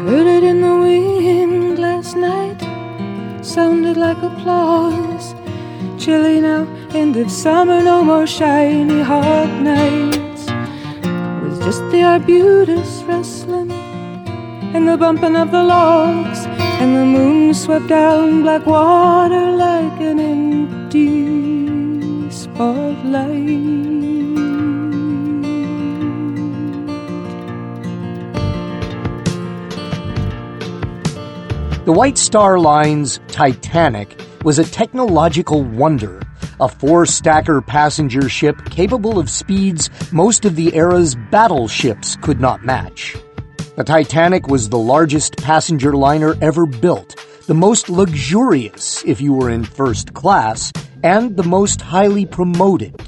Heard 0.08 0.28
it 0.28 0.44
in 0.44 0.62
the 0.62 0.78
wind 0.78 1.80
last 1.80 2.16
night, 2.16 2.62
sounded 3.44 3.98
like 3.98 4.22
applause. 4.24 5.36
Chilly 5.98 6.40
now, 6.40 6.66
end 6.94 7.18
of 7.18 7.30
summer, 7.30 7.84
no 7.84 8.04
more 8.06 8.26
shiny 8.26 9.02
hot 9.02 9.50
nights. 9.62 10.19
Just 11.70 11.92
the 11.92 12.02
arbutus 12.02 13.04
rustling 13.04 13.72
and 14.74 14.88
the 14.88 14.98
bumping 14.98 15.36
of 15.36 15.52
the 15.52 15.62
logs, 15.64 16.48
and 16.82 16.96
the 16.98 17.06
moon 17.06 17.54
swept 17.54 17.88
down 17.88 18.42
black 18.42 18.66
water 18.66 19.52
like 19.52 20.02
an 20.02 20.20
empty 20.20 21.22
spotlight. 22.32 23.46
The 31.86 31.92
White 31.92 32.18
Star 32.18 32.58
Line's 32.58 33.20
Titanic 33.28 34.20
was 34.44 34.58
a 34.58 34.64
technological 34.64 35.64
wonder, 35.64 36.20
a 36.60 36.68
four 36.68 37.06
stacker 37.06 37.62
passenger 37.62 38.28
ship 38.28 38.64
capable 38.70 39.18
of 39.18 39.30
speeds 39.30 39.90
most 40.12 40.46
of 40.46 40.56
the 40.56 40.76
era's 40.76 41.16
battleships 41.32 42.16
could 42.18 42.40
not 42.40 42.66
match. 42.66 43.16
The 43.76 43.84
Titanic 43.84 44.48
was 44.48 44.68
the 44.68 44.78
largest 44.78 45.38
passenger 45.38 45.94
liner 45.94 46.36
ever 46.42 46.66
built, 46.66 47.16
the 47.48 47.54
most 47.54 47.90
luxurious 47.90 49.04
if 49.06 49.22
you 49.22 49.34
were 49.34 49.50
in 49.50 49.64
first 49.64 50.14
class, 50.14 50.74
and 51.04 51.38
the 51.38 51.44
most 51.44 51.80
highly 51.82 52.26
promoted. 52.26 53.02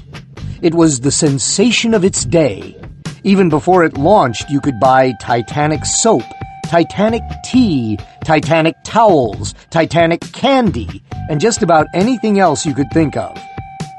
It 0.62 0.74
was 0.74 1.00
the 1.00 1.10
sensation 1.10 1.92
of 1.92 2.04
its 2.04 2.24
day. 2.24 2.80
Even 3.22 3.48
before 3.48 3.84
it 3.84 3.98
launched, 3.98 4.48
you 4.48 4.60
could 4.60 4.80
buy 4.80 5.12
Titanic 5.20 5.84
soap 5.84 6.24
Titanic 6.66 7.22
tea, 7.44 7.98
Titanic 8.24 8.76
towels, 8.84 9.54
Titanic 9.70 10.20
candy, 10.32 11.02
and 11.28 11.40
just 11.40 11.62
about 11.62 11.86
anything 11.94 12.38
else 12.38 12.64
you 12.64 12.74
could 12.74 12.90
think 12.92 13.16
of. 13.16 13.36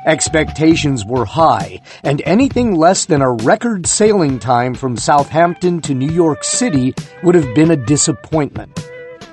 Expectations 0.06 1.06
were 1.06 1.26
high, 1.26 1.80
and 2.04 2.22
anything 2.26 2.76
less 2.76 3.06
than 3.06 3.22
a 3.22 3.32
record 3.32 3.88
sailing 3.88 4.38
time 4.38 4.74
from 4.74 4.98
Southampton 4.98 5.80
to 5.82 5.94
New 5.94 6.12
York 6.12 6.44
City 6.44 6.94
would 7.24 7.36
have 7.36 7.56
been 7.56 7.72
a 7.72 7.78
disappointment. 7.78 8.86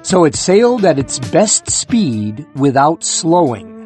So 0.02 0.24
it 0.24 0.36
sailed 0.36 0.84
at 0.84 0.98
its 0.98 1.18
best 1.18 1.68
speed 1.70 2.46
without 2.54 3.02
slowing. 3.02 3.80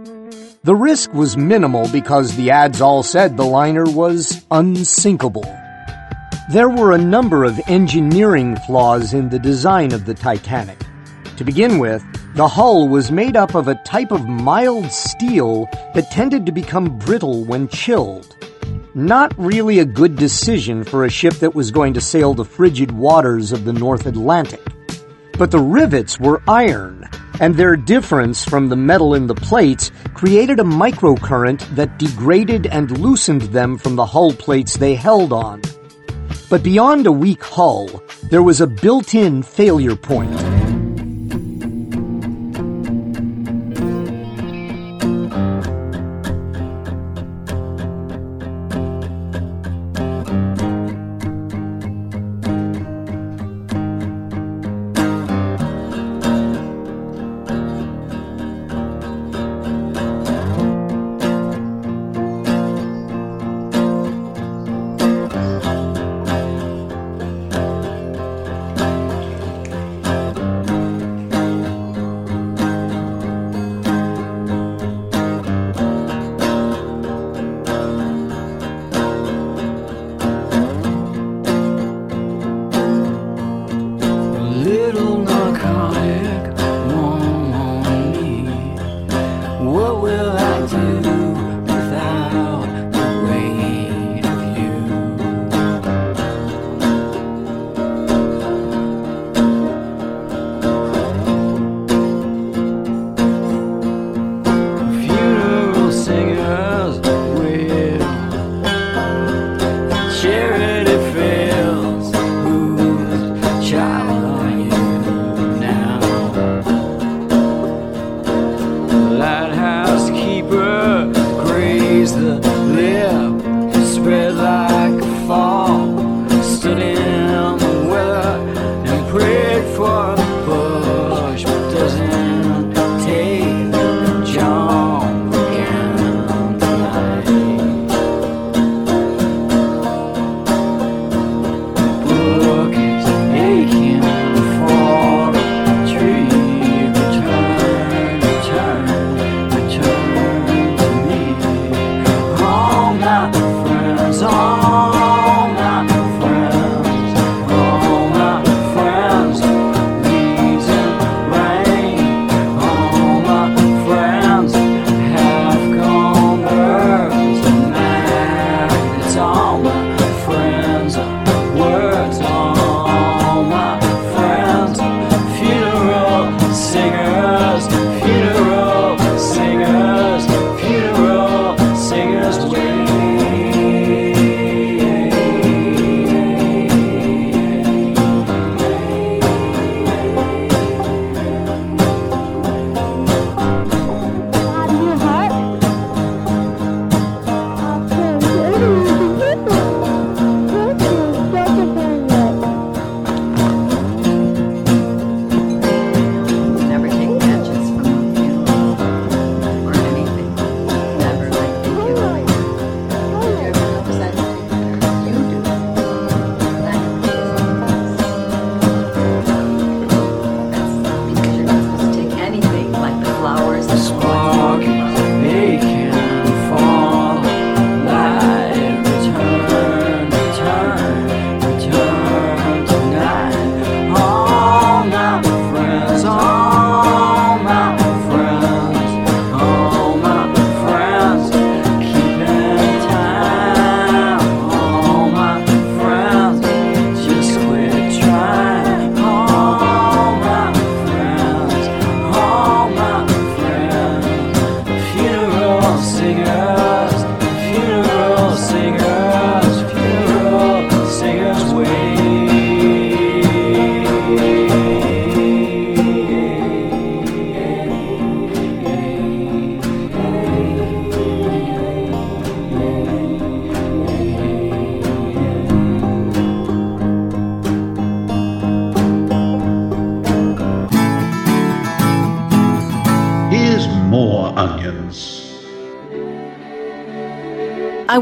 The 0.63 0.75
risk 0.75 1.13
was 1.13 1.37
minimal 1.37 1.89
because 1.89 2.37
the 2.37 2.51
ads 2.51 2.81
all 2.81 3.03
said 3.03 3.37
the 3.37 3.45
liner 3.45 3.85
was 3.85 4.45
unsinkable. 4.51 5.45
There 6.51 6.69
were 6.69 6.93
a 6.93 6.99
number 6.99 7.43
of 7.45 7.59
engineering 7.69 8.57
flaws 8.67 9.15
in 9.15 9.31
the 9.31 9.39
design 9.39 9.95
of 9.95 10.05
the 10.05 10.13
Titanic. 10.13 10.79
To 11.39 11.45
begin 11.45 11.79
with, 11.79 12.05
the 12.35 12.47
hull 12.47 12.87
was 12.87 13.11
made 13.11 13.35
up 13.35 13.55
of 13.55 13.67
a 13.67 13.77
type 13.77 14.13
of 14.13 14.29
mild 14.29 14.93
steel 14.93 15.71
that 15.95 16.11
tended 16.11 16.45
to 16.45 16.53
become 16.53 16.99
brittle 16.99 17.45
when 17.45 17.67
chilled. 17.69 18.37
Not 18.95 19.33
really 19.39 19.79
a 19.79 19.87
good 19.87 20.17
decision 20.17 20.85
for 20.85 21.07
a 21.07 21.11
ship 21.11 21.33
that 21.37 21.55
was 21.55 21.71
going 21.71 21.95
to 21.95 22.03
sail 22.03 22.35
the 22.35 22.45
frigid 22.45 22.93
waters 22.93 23.51
of 23.51 23.65
the 23.65 23.73
North 23.73 24.05
Atlantic. 24.05 24.61
But 25.39 25.51
the 25.51 25.61
rivets 25.61 26.21
were 26.21 26.43
iron, 26.47 27.09
and 27.41 27.55
their 27.55 27.75
difference 27.75 28.45
from 28.45 28.69
the 28.69 28.77
metal 28.77 29.15
in 29.15 29.29
the 29.29 29.35
plates 29.35 29.91
created 30.13 30.61
a 30.61 30.65
microcurrent 30.65 31.75
that 31.75 31.99
degraded 31.99 32.67
and 32.67 32.99
loosened 32.99 33.43
them 33.43 33.79
from 33.79 33.97
the 33.97 34.05
hull 34.05 34.35
plates 34.35 34.77
they 34.77 34.95
held 34.95 35.33
on. 35.33 35.63
But 36.49 36.63
beyond 36.63 37.07
a 37.07 37.13
weak 37.13 37.43
hull, 37.43 37.89
there 38.31 38.43
was 38.43 38.61
a 38.61 38.67
built-in 38.67 39.43
failure 39.43 39.97
point. 39.97 40.54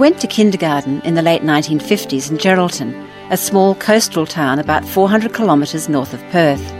Went 0.03 0.19
to 0.19 0.27
kindergarten 0.27 1.01
in 1.03 1.15
the 1.15 1.23
late 1.23 1.43
1950s 1.43 2.29
in 2.29 2.37
Geraldton, 2.37 3.09
a 3.31 3.37
small 3.37 3.77
coastal 3.77 4.27
town 4.27 4.59
about 4.59 4.85
400 4.85 5.33
kilometres 5.33 5.89
north 5.89 6.13
of 6.13 6.21
Perth. 6.31 6.73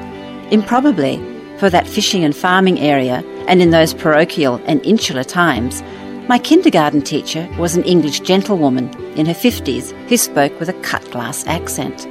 Improbably, 0.51 1.19
for 1.57 1.71
that 1.71 1.87
fishing 1.87 2.25
and 2.25 2.35
farming 2.35 2.81
area, 2.81 3.23
and 3.47 3.63
in 3.63 3.71
those 3.71 3.95
parochial 3.95 4.61
and 4.67 4.85
insular 4.85 5.23
times, 5.23 5.85
my 6.29 6.37
kindergarten 6.37 7.01
teacher 7.01 7.49
was 7.61 7.77
an 7.77 7.85
English 7.85 8.19
gentlewoman 8.19 8.93
in 9.17 9.25
her 9.27 9.35
50s 9.35 9.93
who 10.09 10.17
spoke 10.17 10.59
with 10.59 10.69
a 10.69 10.81
cut 10.83 11.09
glass 11.13 11.47
accent. 11.47 12.09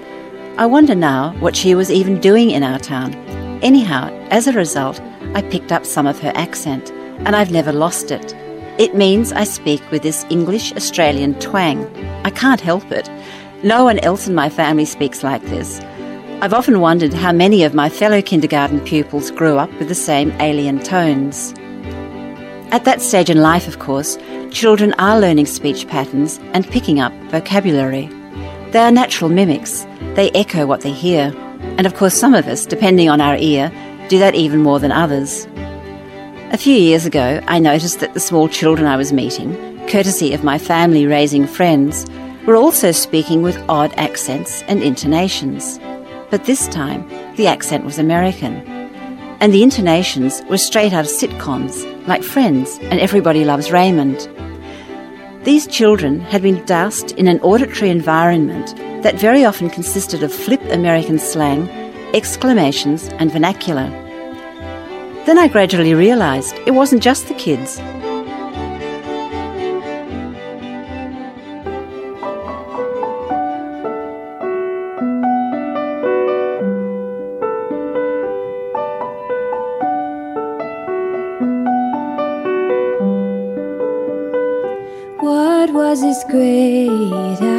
I 0.57 0.66
wonder 0.66 0.95
now 0.95 1.34
what 1.41 1.57
she 1.57 1.76
was 1.76 1.91
even 1.91 2.22
doing 2.22 2.51
in 2.51 2.64
our 2.64 2.80
town. 2.80 3.16
Anyhow, 3.62 4.18
as 4.30 4.47
a 4.47 4.53
result, 4.53 5.01
I 5.36 5.41
picked 5.41 5.74
up 5.74 5.86
some 5.86 6.07
of 6.07 6.22
her 6.22 6.32
accent, 6.36 6.89
and 7.26 7.36
I've 7.36 7.51
never 7.51 7.74
lost 7.74 8.12
it. 8.12 8.34
It 8.82 8.96
means 8.96 9.32
I 9.32 9.44
speak 9.44 9.84
with 9.92 10.02
this 10.02 10.26
English 10.32 10.74
Australian 10.74 11.36
twang. 11.40 11.86
I 12.26 12.32
can't 12.32 12.60
help 12.60 12.92
it. 12.92 13.08
No 13.62 13.84
one 13.84 14.00
else 14.00 14.28
in 14.28 14.34
my 14.34 14.50
family 14.50 14.86
speaks 14.86 15.24
like 15.24 15.44
this. 15.44 15.80
I've 16.42 16.56
often 16.56 16.80
wondered 16.80 17.14
how 17.14 17.32
many 17.32 17.64
of 17.64 17.76
my 17.76 17.90
fellow 17.90 18.24
kindergarten 18.24 18.80
pupils 18.80 19.30
grew 19.30 19.60
up 19.60 19.72
with 19.78 19.88
the 19.88 19.94
same 19.94 20.32
alien 20.42 20.80
tones. 20.80 21.54
At 22.72 22.86
that 22.86 23.04
stage 23.04 23.30
in 23.30 23.44
life, 23.44 23.68
of 23.68 23.78
course, 23.78 24.18
children 24.50 24.94
are 24.94 25.20
learning 25.20 25.46
speech 25.46 25.88
patterns 25.88 26.40
and 26.56 26.68
picking 26.68 27.00
up 27.00 27.14
vocabulary. 27.30 28.08
They 28.72 28.80
are 28.80 28.92
natural 28.92 29.30
mimics, 29.30 29.86
they 30.16 30.32
echo 30.32 30.66
what 30.66 30.82
they 30.82 30.92
hear. 30.92 31.32
And 31.78 31.86
of 31.86 31.94
course, 31.94 32.16
some 32.16 32.34
of 32.34 32.48
us, 32.48 32.66
depending 32.66 33.10
on 33.10 33.22
our 33.22 33.38
ear, 33.38 33.72
do 34.08 34.18
that 34.18 34.34
even 34.34 34.64
more 34.64 34.80
than 34.80 34.92
others. 34.92 35.46
A 36.54 36.58
few 36.58 36.76
years 36.76 37.06
ago, 37.06 37.41
I 37.47 37.60
noticed 37.60 38.02
that 38.02 38.14
the 38.14 38.20
small 38.20 38.49
children 38.49 38.86
I 38.86 38.97
was 38.97 39.14
meeting, 39.14 39.56
courtesy 39.88 40.34
of 40.34 40.43
my 40.43 40.58
family 40.58 41.06
raising 41.06 41.47
friends, 41.47 42.06
were 42.45 42.58
also 42.58 42.91
speaking 42.91 43.41
with 43.41 43.58
odd 43.70 43.93
accents 43.95 44.62
and 44.64 44.84
intonations. 44.84 45.80
But 46.30 46.43
this 46.43 46.68
time, 46.68 47.08
the 47.38 47.47
accent 47.47 47.86
was 47.86 47.97
American. 47.97 48.68
And 49.39 49.54
the 49.54 49.64
intonations 49.64 50.41
were 50.49 50.58
straight 50.58 50.91
out 50.91 51.06
of 51.06 51.12
sitcoms, 51.12 51.86
like 52.06 52.22
Friends 52.22 52.80
and 52.82 52.99
Everybody 52.99 53.45
Loves 53.45 53.72
Raymond. 53.72 54.30
These 55.45 55.68
children 55.68 56.20
had 56.20 56.41
been 56.41 56.66
doused 56.66 57.14
in 57.14 57.30
an 57.30 57.39
auditory 57.39 57.91
environment 57.91 58.76
that 59.04 59.16
very 59.16 59.45
often 59.45 59.70
consisted 59.70 60.22
of 60.22 60.34
flip 60.34 60.62
American 60.64 61.18
slang, 61.18 61.70
exclamations, 62.14 63.08
and 63.20 63.32
vernacular. 63.32 64.01
Then 65.26 65.38
I 65.38 65.47
gradually 65.47 65.93
realised 65.93 66.55
it 66.65 66.72
wasn't 66.72 67.03
just 67.03 67.28
the 67.28 67.36
kids. 67.36 67.80
What 85.19 85.72
was 85.72 86.01
this 86.01 86.24
great 86.24 87.51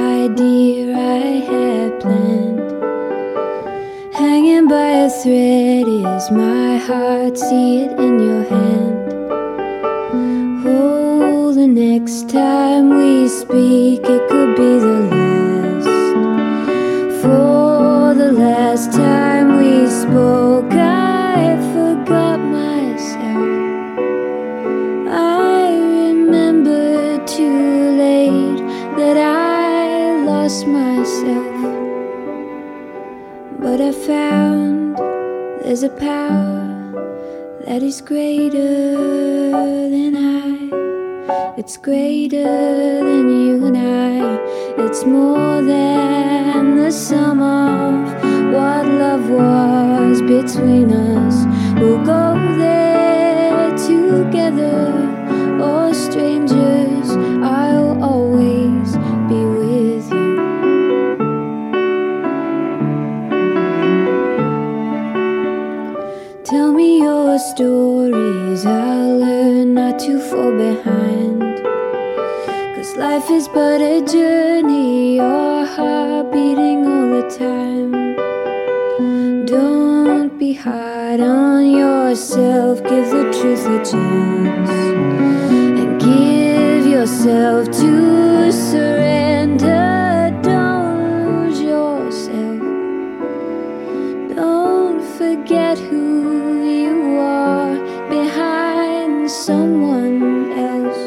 forget 95.42 95.76
who 95.76 96.62
you 96.64 97.18
are 97.18 97.74
behind 98.08 99.28
someone 99.28 100.52
else. 100.52 101.04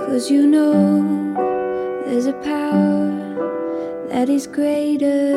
Cause 0.00 0.28
you 0.28 0.44
know 0.44 0.74
there's 2.04 2.26
a 2.26 2.32
power 2.32 4.08
that 4.08 4.28
is 4.28 4.48
greater 4.48 5.30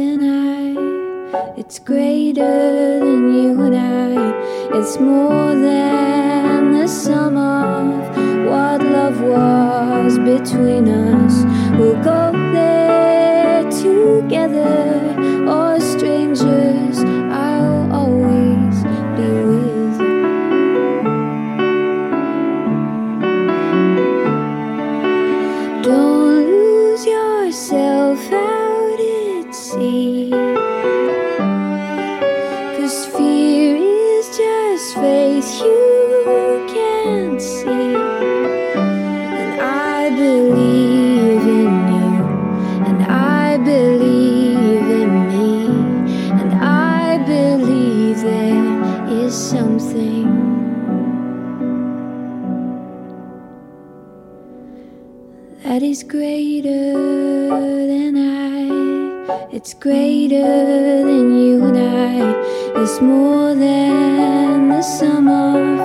than 0.00 0.18
I. 0.24 1.52
It's 1.56 1.78
greater 1.78 2.98
than 2.98 3.32
you 3.32 3.62
and 3.62 3.76
I. 3.76 4.78
It's 4.78 4.98
more 4.98 5.54
than 5.54 6.72
the 6.72 6.88
sum 6.88 7.36
of 7.36 8.00
what 8.50 8.82
love 8.82 9.20
was 9.20 10.18
between 10.18 10.88
us. 10.88 11.44
We'll 11.78 12.02
go 12.02 12.25
is 55.96 56.02
greater 56.02 56.92
than 57.92 58.16
I. 58.16 59.48
It's 59.50 59.72
greater 59.72 61.04
than 61.08 61.26
you 61.38 61.64
and 61.64 61.78
I. 61.78 62.82
It's 62.82 63.00
more 63.00 63.54
than 63.54 64.68
the 64.68 64.82
sum 64.82 65.26
of 65.28 65.78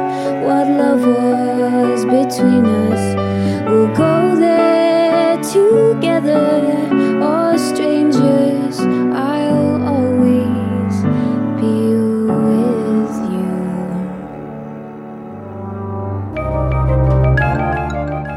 what 0.46 0.68
love 0.82 1.04
was 1.06 2.04
between 2.04 2.66
us. 2.90 3.04
We'll 3.70 3.96
go 3.96 4.36
there 4.36 5.38
together 5.38 5.91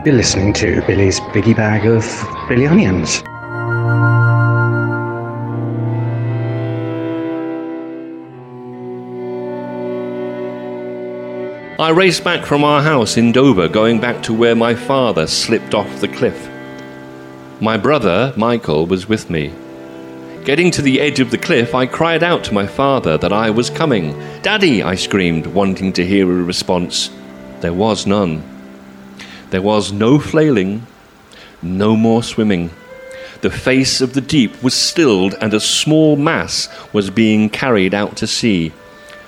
You're 0.05 0.17
listening 0.17 0.53
to 0.55 0.83
Billy's 0.87 1.19
Biggie 1.19 1.57
Bag 1.57 1.87
of 1.87 2.05
Billy 2.47 2.67
Onions. 2.67 3.23
I 11.81 11.89
raced 11.89 12.23
back 12.23 12.45
from 12.45 12.65
our 12.65 12.83
house 12.83 13.17
in 13.17 13.33
Dover, 13.33 13.67
going 13.67 13.99
back 13.99 14.23
to 14.25 14.35
where 14.35 14.55
my 14.55 14.75
father 14.75 15.27
slipped 15.27 15.73
off 15.75 16.03
the 16.03 16.09
cliff. 16.09 16.51
My 17.63 17.79
brother, 17.79 18.35
Michael, 18.37 18.85
was 18.85 19.09
with 19.09 19.31
me. 19.31 19.55
Getting 20.45 20.71
to 20.73 20.83
the 20.83 21.01
edge 21.01 21.19
of 21.19 21.31
the 21.31 21.39
cliff, 21.39 21.75
I 21.75 21.87
cried 21.87 22.23
out 22.23 22.45
to 22.45 22.53
my 22.53 22.67
father 22.67 23.17
that 23.17 23.33
I 23.33 23.49
was 23.49 23.71
coming. 23.71 24.13
Daddy, 24.43 24.83
I 24.83 24.97
screamed, 24.97 25.47
wanting 25.47 25.95
to 25.95 26.05
hear 26.05 26.31
a 26.31 26.45
response. 26.45 27.09
There 27.61 27.73
was 27.73 28.07
none. 28.07 28.54
There 29.55 29.63
was 29.63 29.93
no 29.93 30.19
flailing, 30.19 30.85
no 31.63 31.95
more 31.95 32.25
swimming. 32.25 32.71
The 33.41 33.51
face 33.51 34.01
of 34.01 34.13
the 34.13 34.21
deep 34.21 34.61
was 34.65 34.75
stilled, 34.75 35.37
and 35.41 35.55
a 35.55 35.61
small 35.61 36.17
mass 36.17 36.69
was 36.93 37.09
being 37.09 37.49
carried 37.49 37.95
out 37.95 38.17
to 38.17 38.27
sea. 38.27 38.73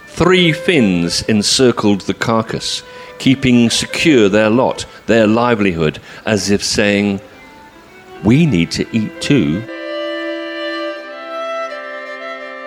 Three 0.08 0.50
fins 0.50 1.22
encircled 1.28 2.00
the 2.00 2.14
carcass, 2.14 2.82
keeping 3.20 3.70
secure 3.70 4.28
their 4.28 4.50
lot, 4.50 4.84
their 5.06 5.28
livelihood, 5.28 6.00
as 6.26 6.50
if 6.50 6.64
saying, 6.64 7.20
We 8.24 8.46
need 8.46 8.72
to 8.72 8.84
eat 8.90 9.22
too. 9.22 9.62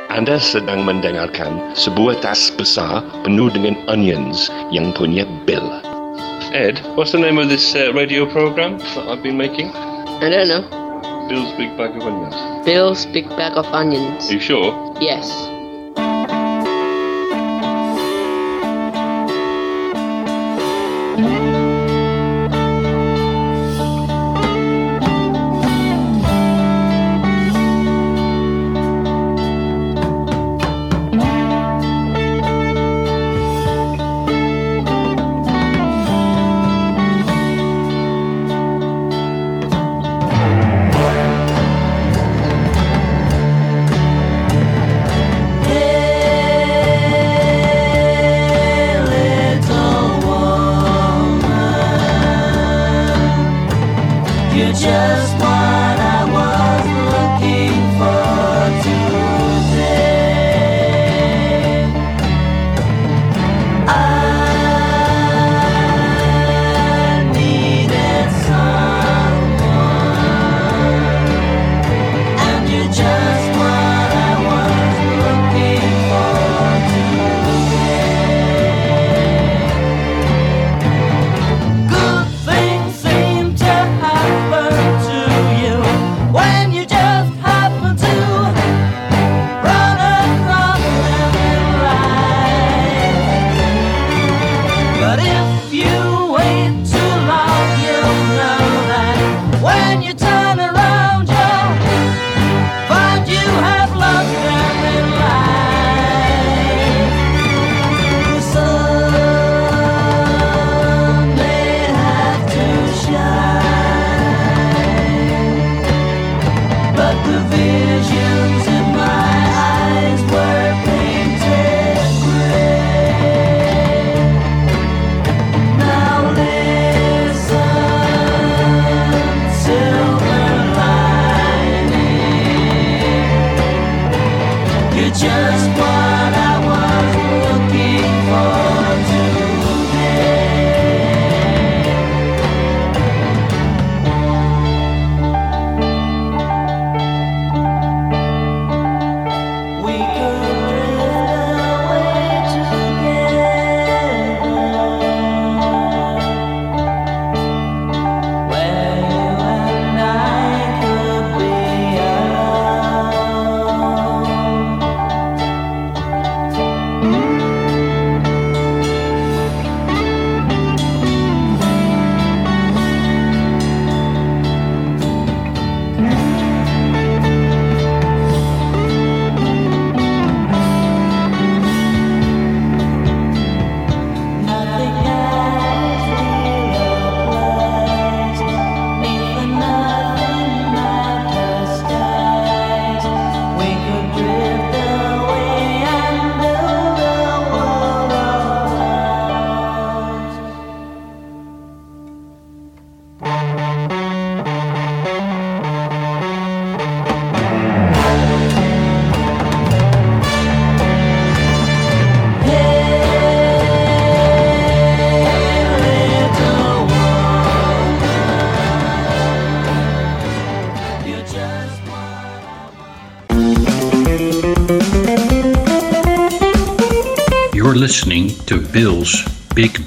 Anda 0.07 0.39
sedang 0.39 0.87
mendengarkan 0.87 1.75
sebuah 1.75 2.23
tas 2.23 2.55
besar 2.55 3.03
penuh 3.27 3.51
dengan 3.51 3.75
onions 3.91 4.47
yang 4.71 4.95
punya 4.95 5.27
Bill. 5.43 5.88
Ed, 6.51 6.79
what's 6.95 7.11
the 7.11 7.19
name 7.19 7.37
of 7.37 7.47
this 7.47 7.75
uh, 7.75 7.93
radio 7.93 8.25
program 8.25 8.79
that 8.79 9.07
I've 9.07 9.21
been 9.21 9.37
making? 9.37 9.67
I 9.69 10.29
don't 10.29 10.47
know. 10.47 11.27
Bill's 11.29 11.51
Big 11.57 11.77
Bag 11.77 11.95
of 11.95 12.01
Onions. 12.01 12.65
Bill's 12.65 13.05
Big 13.05 13.29
Bag 13.29 13.53
of 13.55 13.65
Onions. 13.67 14.29
Are 14.29 14.33
you 14.33 14.39
sure? 14.39 14.97
Yes. 14.99 15.29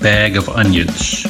Bag 0.02 0.36
of 0.36 0.48
Onions. 0.48 1.24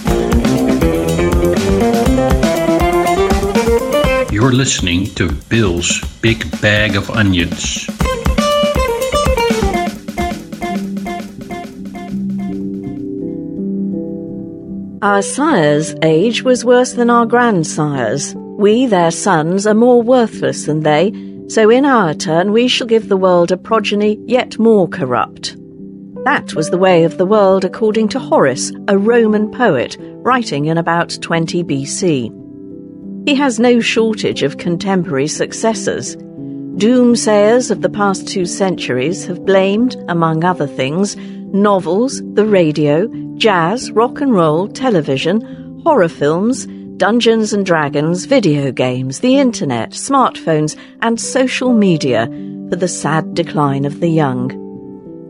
You're 4.33 4.53
listening 4.53 5.09
to 5.17 5.31
Bill's 5.51 6.01
Big 6.23 6.51
Bag 6.63 6.97
of 6.97 7.11
Onions. 7.11 7.87
Our 15.03 15.21
sires' 15.21 15.95
age 16.01 16.43
was 16.43 16.65
worse 16.65 16.95
than 16.95 17.11
our 17.11 17.27
grandsires. 17.27 18.35
We, 18.37 18.87
their 18.87 19.11
sons, 19.11 19.67
are 19.67 19.75
more 19.75 20.01
worthless 20.01 20.65
than 20.65 20.81
they, 20.81 21.13
so 21.49 21.69
in 21.69 21.85
our 21.85 22.15
turn 22.15 22.53
we 22.53 22.69
shall 22.69 22.87
give 22.87 23.11
the 23.11 23.19
world 23.19 23.53
a 23.53 23.59
progeny 23.59 24.19
yet 24.25 24.59
more 24.59 24.89
corrupt. 24.89 25.52
That 26.25 26.55
was 26.55 26.71
the 26.71 26.79
way 26.79 27.03
of 27.03 27.19
the 27.19 27.27
world 27.27 27.65
according 27.65 28.07
to 28.11 28.21
Horace, 28.21 28.71
a 28.87 28.97
Roman 28.97 29.51
poet, 29.51 29.97
writing 29.99 30.67
in 30.67 30.79
about 30.79 31.19
20 31.21 31.65
BC. 31.65 33.29
He 33.29 33.35
has 33.35 33.59
no 33.59 33.81
shortage 33.81 34.45
of 34.45 34.59
contemporary 34.59 35.27
successors. 35.27 36.15
Doomsayers 36.77 37.73
of 37.73 37.83
the 37.83 37.89
past 37.89 38.29
two 38.29 38.47
centuries 38.47 39.27
have 39.27 39.45
blamed, 39.45 39.97
among 40.09 40.45
other 40.45 40.69
things, 40.69 41.17
novels, 41.17 42.23
the 42.35 42.47
radio, 42.47 43.09
jazz, 43.37 43.91
rock 43.91 44.21
and 44.21 44.33
roll, 44.33 44.69
television, 44.69 45.81
horror 45.83 46.09
films, 46.09 46.67
Dungeons 46.99 47.53
and 47.53 47.67
Dragons, 47.67 48.27
video 48.27 48.71
games, 48.71 49.19
the 49.21 49.39
internet, 49.39 49.91
smartphones, 49.91 50.79
and 51.01 51.21
social 51.21 51.73
media 51.73 52.27
for 52.71 52.77
the 52.77 52.87
sad 52.87 53.35
decline 53.35 53.85
of 53.85 53.99
the 53.99 54.09
young. 54.09 54.62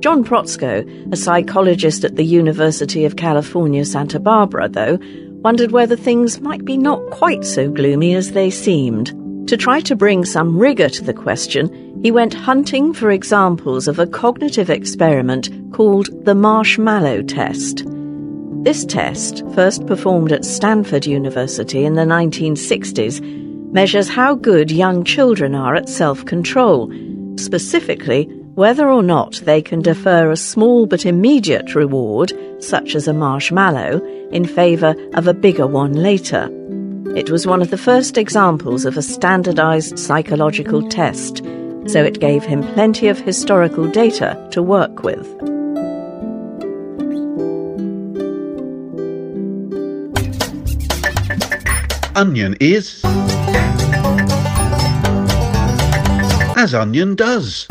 John 0.03 0.25
Protzko, 0.25 1.13
a 1.13 1.17
psychologist 1.17 2.03
at 2.03 2.17
the 2.17 2.25
University 2.25 3.05
of 3.05 3.15
California, 3.15 3.85
Santa 3.85 4.19
Barbara, 4.19 4.69
though, 4.69 4.99
wondered 5.45 5.71
whether 5.71 5.95
things 5.95 6.41
might 6.41 6.65
be 6.65 6.77
not 6.77 7.09
quite 7.11 7.45
so 7.45 7.71
gloomy 7.71 8.13
as 8.17 8.33
they 8.33 8.51
seemed. 8.51 9.13
To 9.49 9.57
try 9.57 9.79
to 9.83 9.95
bring 9.95 10.25
some 10.25 10.59
rigour 10.59 10.89
to 10.89 11.05
the 11.05 11.15
question, 11.15 12.01
he 12.03 12.11
went 12.11 12.35
hunting 12.35 12.93
for 12.93 13.13
examples 13.13 13.87
of 13.87 14.01
a 14.01 14.07
cognitive 14.09 14.71
experiment 14.71 15.51
called 15.73 16.09
the 16.25 16.35
marshmallow 16.35 17.23
test. 17.23 17.85
This 18.65 18.85
test, 18.85 19.45
first 19.55 19.87
performed 19.87 20.33
at 20.33 20.45
Stanford 20.45 21.07
University 21.07 21.85
in 21.85 21.95
the 21.95 22.03
1960s, 22.03 23.21
measures 23.73 24.09
how 24.09 24.35
good 24.35 24.73
young 24.73 25.05
children 25.05 25.55
are 25.55 25.77
at 25.77 25.89
self 25.89 26.25
control, 26.25 26.93
specifically 27.37 28.29
whether 28.55 28.91
or 28.91 29.03
not 29.03 29.41
they 29.45 29.63
can 29.63 29.81
defer 29.81 30.31
a 30.31 30.37
small 30.37 30.85
but 30.85 31.07
immediate 31.07 31.75
reward, 31.75 32.33
such 32.59 32.95
as 32.95 33.09
a 33.09 33.15
marshmallow, 33.15 33.99
in 34.31 34.45
favour 34.45 34.95
of 35.15 35.27
a 35.27 35.33
bigger 35.33 35.67
one 35.67 35.95
later. 35.95 36.51
It 37.17 37.31
was 37.31 37.47
one 37.47 37.63
of 37.63 37.71
the 37.71 37.79
first 37.79 38.19
examples 38.19 38.85
of 38.85 38.99
a 38.99 39.03
standardized 39.03 39.99
psychological 39.99 40.87
test, 40.89 41.39
so 41.87 42.05
it 42.05 42.21
gave 42.21 42.45
him 42.45 42.63
plenty 42.75 43.09
of 43.09 43.19
historical 43.19 43.89
data 43.89 44.37
to 44.51 44.63
work 44.63 45.03
with. 45.03 45.27
Onion 52.15 52.55
is. 52.61 53.01
As 56.55 56.75
onion 56.75 57.15
does. 57.15 57.67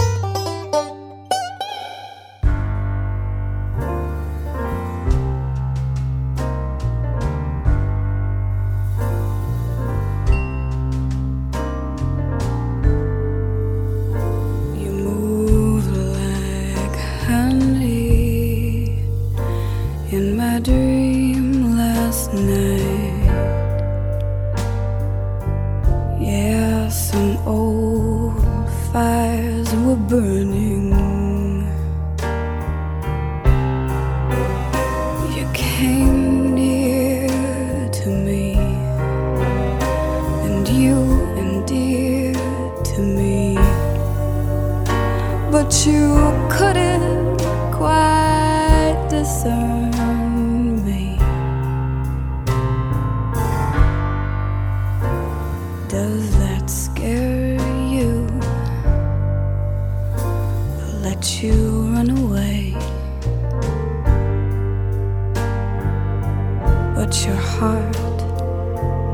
But 67.04 67.26
your 67.26 67.36
heart 67.36 67.98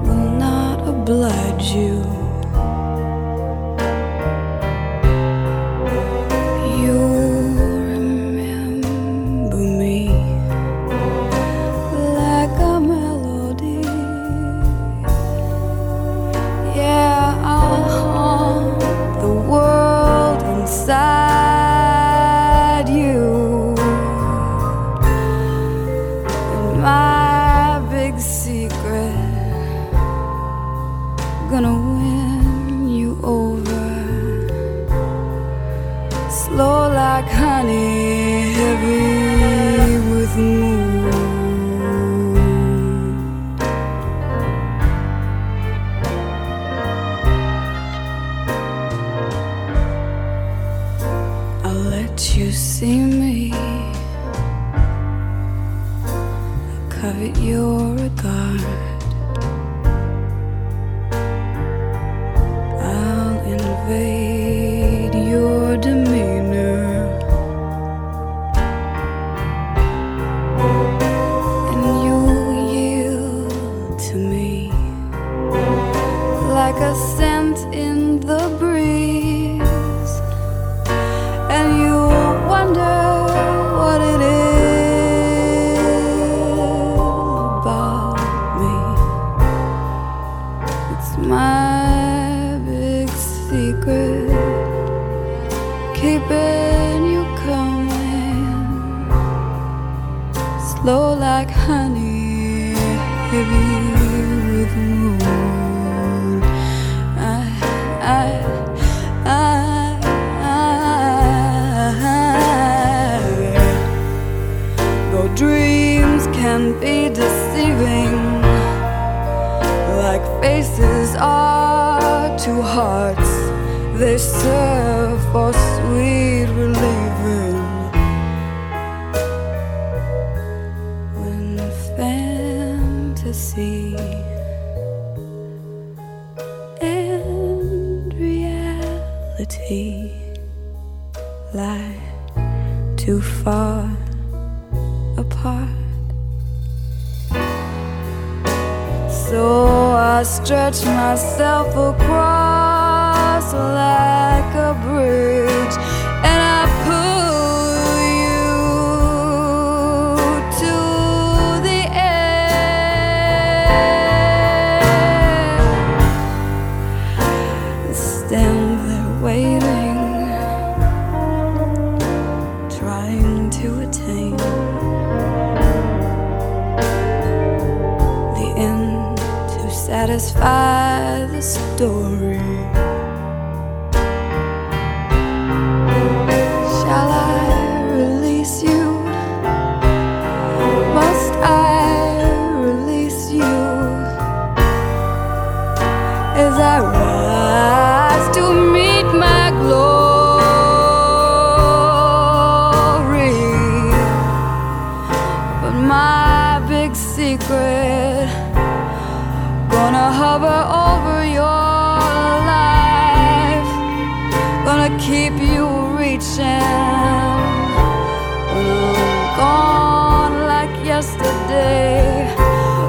will 0.03 0.29
not 0.37 0.85
oblige 0.89 1.71
you. 1.71 2.16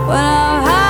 When 0.08 0.18
I'm 0.18 0.62
high 0.64 0.87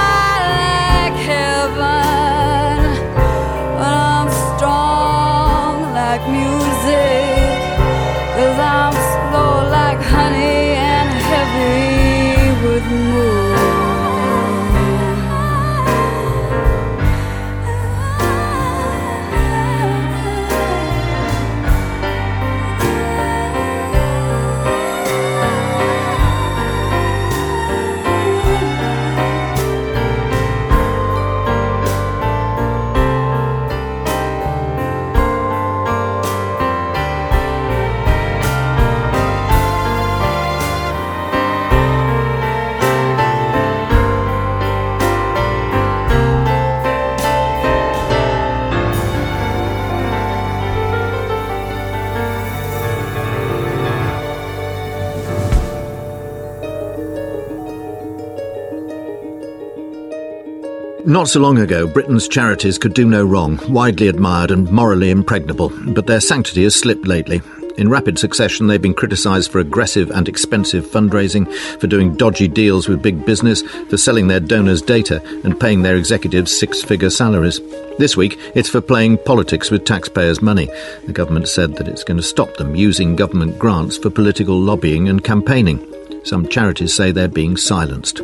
Not 61.09 61.27
so 61.27 61.41
long 61.41 61.57
ago, 61.57 61.87
Britain's 61.87 62.29
charities 62.29 62.77
could 62.77 62.93
do 62.93 63.07
no 63.07 63.25
wrong, 63.25 63.59
widely 63.71 64.09
admired 64.09 64.51
and 64.51 64.71
morally 64.71 65.09
impregnable, 65.09 65.73
but 65.95 66.07
their 66.07 66.21
sanctity 66.21 66.65
has 66.65 66.77
slipped 66.77 67.07
lately. 67.07 67.41
In 67.79 67.89
rapid 67.89 68.19
succession, 68.19 68.67
they've 68.67 68.83
been 68.83 68.93
criticised 68.93 69.51
for 69.51 69.59
aggressive 69.59 70.11
and 70.11 70.29
expensive 70.29 70.85
fundraising, 70.85 71.51
for 71.81 71.87
doing 71.87 72.15
dodgy 72.15 72.47
deals 72.47 72.89
with 72.89 73.01
big 73.01 73.25
business, 73.25 73.63
for 73.63 73.97
selling 73.97 74.29
their 74.29 74.39
donors' 74.39 74.83
data 74.83 75.23
and 75.45 75.59
paying 75.59 75.81
their 75.81 75.97
executives 75.97 76.55
six 76.55 76.83
figure 76.83 77.09
salaries. 77.09 77.59
This 77.99 78.15
week, 78.15 78.39
it's 78.55 78.69
for 78.69 78.83
playing 78.83 79.17
politics 79.25 79.71
with 79.71 79.87
taxpayers' 79.87 80.43
money. 80.43 80.69
The 81.07 81.15
government 81.15 81.49
said 81.49 81.77
that 81.77 81.89
it's 81.89 82.05
going 82.05 82.19
to 82.19 82.23
stop 82.23 82.55
them 82.59 82.77
using 82.77 83.17
government 83.17 83.59
grants 83.59 83.97
for 83.97 84.11
political 84.11 84.61
lobbying 84.61 85.09
and 85.09 85.25
campaigning. 85.25 85.83
Some 86.25 86.49
charities 86.49 86.93
say 86.93 87.13
they're 87.13 87.29
being 87.29 87.57
silenced. 87.57 88.21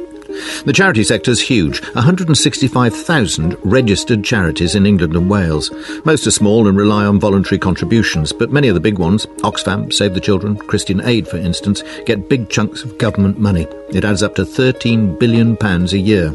The 0.65 0.73
charity 0.73 1.05
sector's 1.05 1.41
huge 1.41 1.83
165,000 1.95 3.57
registered 3.63 4.25
charities 4.25 4.75
in 4.75 4.87
England 4.87 5.15
and 5.15 5.31
Wales. 5.31 5.71
Most 6.05 6.27
are 6.27 6.31
small 6.31 6.67
and 6.67 6.77
rely 6.77 7.05
on 7.05 7.21
voluntary 7.21 7.59
contributions, 7.59 8.33
but 8.33 8.53
many 8.53 8.69
of 8.69 8.75
the 8.75 8.81
big 8.81 8.99
ones, 8.99 9.27
Oxfam, 9.43 9.93
Save 9.93 10.15
the 10.15 10.21
Children, 10.21 10.57
Christian 10.57 11.01
Aid, 11.03 11.29
for 11.29 11.37
instance, 11.37 11.83
get 12.07 12.29
big 12.29 12.49
chunks 12.49 12.83
of 12.83 12.99
government 12.99 13.39
money. 13.39 13.67
It 13.91 14.05
adds 14.05 14.23
up 14.23 14.35
to 14.37 14.43
£13 14.43 15.19
billion 15.19 15.57
a 15.63 15.97
year. 15.97 16.35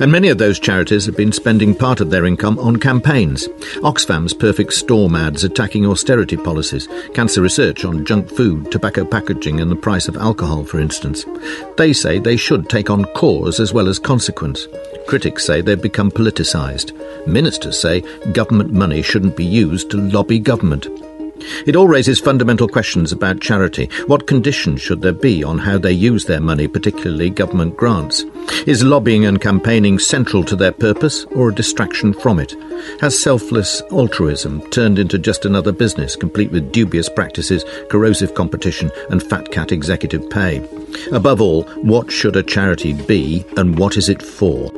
And 0.00 0.10
many 0.10 0.28
of 0.28 0.38
those 0.38 0.58
charities 0.58 1.06
have 1.06 1.16
been 1.16 1.32
spending 1.32 1.74
part 1.74 2.00
of 2.00 2.10
their 2.10 2.26
income 2.26 2.58
on 2.58 2.78
campaigns. 2.78 3.46
Oxfam's 3.82 4.34
perfect 4.34 4.72
storm 4.72 5.14
ads 5.14 5.44
attacking 5.44 5.86
austerity 5.86 6.36
policies, 6.36 6.88
cancer 7.14 7.40
research 7.40 7.84
on 7.84 8.04
junk 8.04 8.28
food, 8.28 8.72
tobacco 8.72 9.04
packaging, 9.04 9.60
and 9.60 9.70
the 9.70 9.76
price 9.76 10.08
of 10.08 10.16
alcohol, 10.16 10.64
for 10.64 10.80
instance. 10.80 11.24
They 11.76 11.92
say 11.92 12.18
they 12.18 12.36
should 12.36 12.68
take 12.68 12.90
on 12.90 13.04
cause 13.14 13.60
as 13.60 13.72
well 13.72 13.88
as 13.88 13.98
consequence. 13.98 14.68
Critics 15.06 15.46
say 15.46 15.60
they've 15.60 15.80
become 15.80 16.10
politicised. 16.10 16.92
Ministers 17.26 17.80
say 17.80 18.02
government 18.32 18.72
money 18.72 19.02
shouldn't 19.02 19.36
be 19.36 19.44
used 19.44 19.90
to 19.90 19.96
lobby 19.96 20.38
government. 20.38 20.88
It 21.66 21.76
all 21.76 21.88
raises 21.88 22.20
fundamental 22.20 22.68
questions 22.68 23.12
about 23.12 23.40
charity. 23.40 23.88
What 24.06 24.26
conditions 24.26 24.80
should 24.80 25.02
there 25.02 25.12
be 25.12 25.42
on 25.42 25.58
how 25.58 25.78
they 25.78 25.92
use 25.92 26.24
their 26.24 26.40
money, 26.40 26.68
particularly 26.68 27.30
government 27.30 27.76
grants? 27.76 28.24
Is 28.66 28.84
lobbying 28.84 29.24
and 29.26 29.40
campaigning 29.40 29.98
central 29.98 30.44
to 30.44 30.56
their 30.56 30.72
purpose 30.72 31.24
or 31.26 31.48
a 31.48 31.54
distraction 31.54 32.12
from 32.12 32.38
it? 32.38 32.54
Has 33.00 33.18
selfless 33.18 33.82
altruism 33.90 34.60
turned 34.70 34.98
into 34.98 35.18
just 35.18 35.44
another 35.44 35.72
business, 35.72 36.16
complete 36.16 36.50
with 36.50 36.72
dubious 36.72 37.08
practices, 37.08 37.64
corrosive 37.90 38.34
competition, 38.34 38.90
and 39.10 39.22
fat 39.22 39.50
cat 39.50 39.72
executive 39.72 40.28
pay? 40.30 40.66
Above 41.12 41.40
all, 41.40 41.62
what 41.82 42.12
should 42.12 42.36
a 42.36 42.42
charity 42.42 42.92
be 42.92 43.44
and 43.56 43.78
what 43.78 43.96
is 43.96 44.08
it 44.08 44.22
for? 44.22 44.70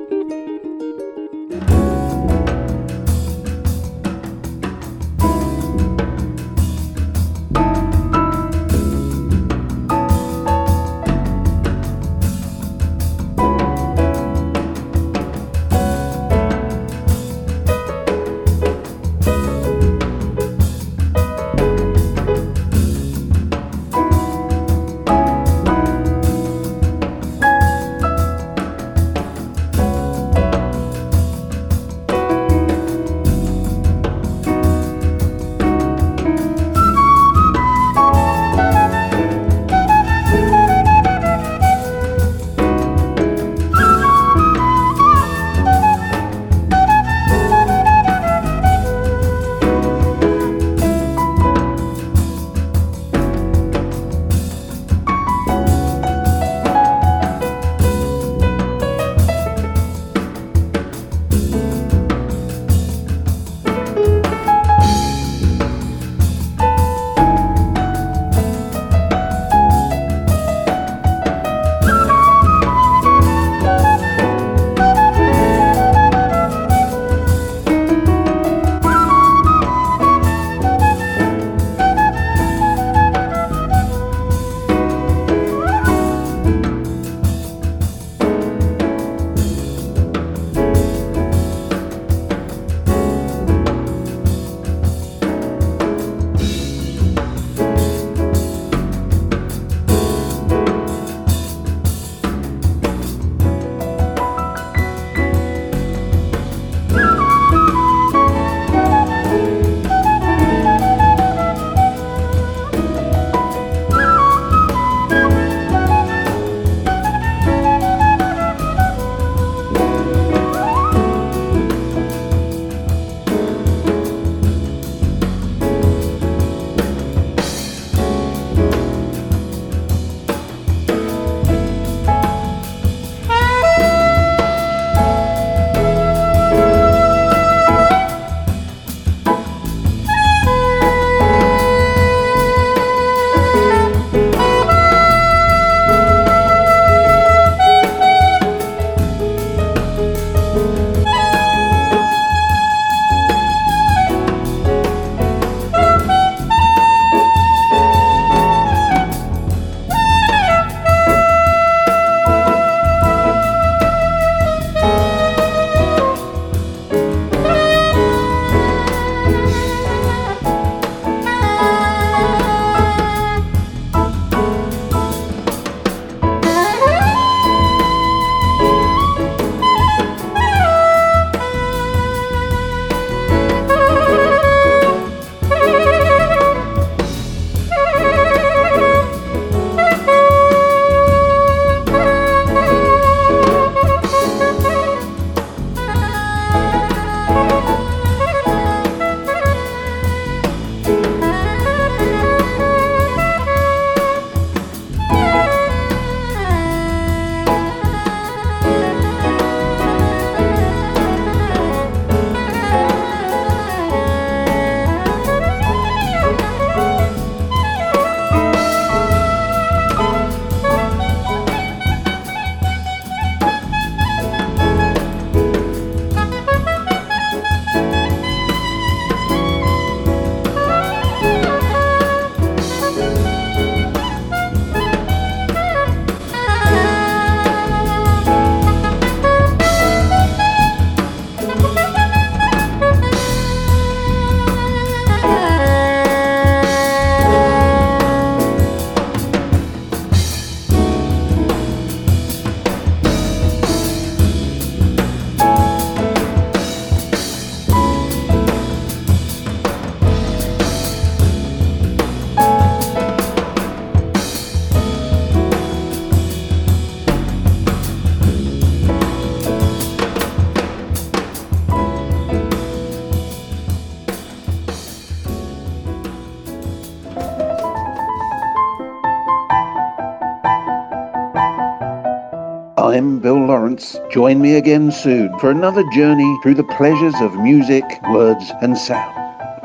Join 284.17 284.41
me 284.41 284.55
again 284.55 284.91
soon 284.93 285.39
for 285.41 285.51
another 285.51 285.85
journey 285.93 286.39
through 286.43 286.55
the 286.55 286.65
pleasures 286.65 287.15
of 287.21 287.35
music, 287.35 287.85
words, 288.09 288.51
and 288.63 288.79
sound. 288.79 289.15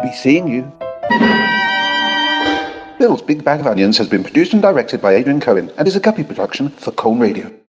Be 0.03 0.11
seeing 0.11 0.49
you. 0.49 0.69
Bill's 2.99 3.21
Big 3.21 3.45
Bag 3.45 3.61
of 3.61 3.67
Onions 3.67 3.97
has 3.97 4.09
been 4.09 4.23
produced 4.23 4.51
and 4.51 4.61
directed 4.61 5.01
by 5.01 5.15
Adrian 5.15 5.39
Cohen 5.39 5.71
and 5.77 5.87
is 5.87 5.95
a 5.95 6.01
Guppy 6.01 6.25
production 6.25 6.67
for 6.67 6.91
Colne 6.91 7.19
Radio. 7.19 7.49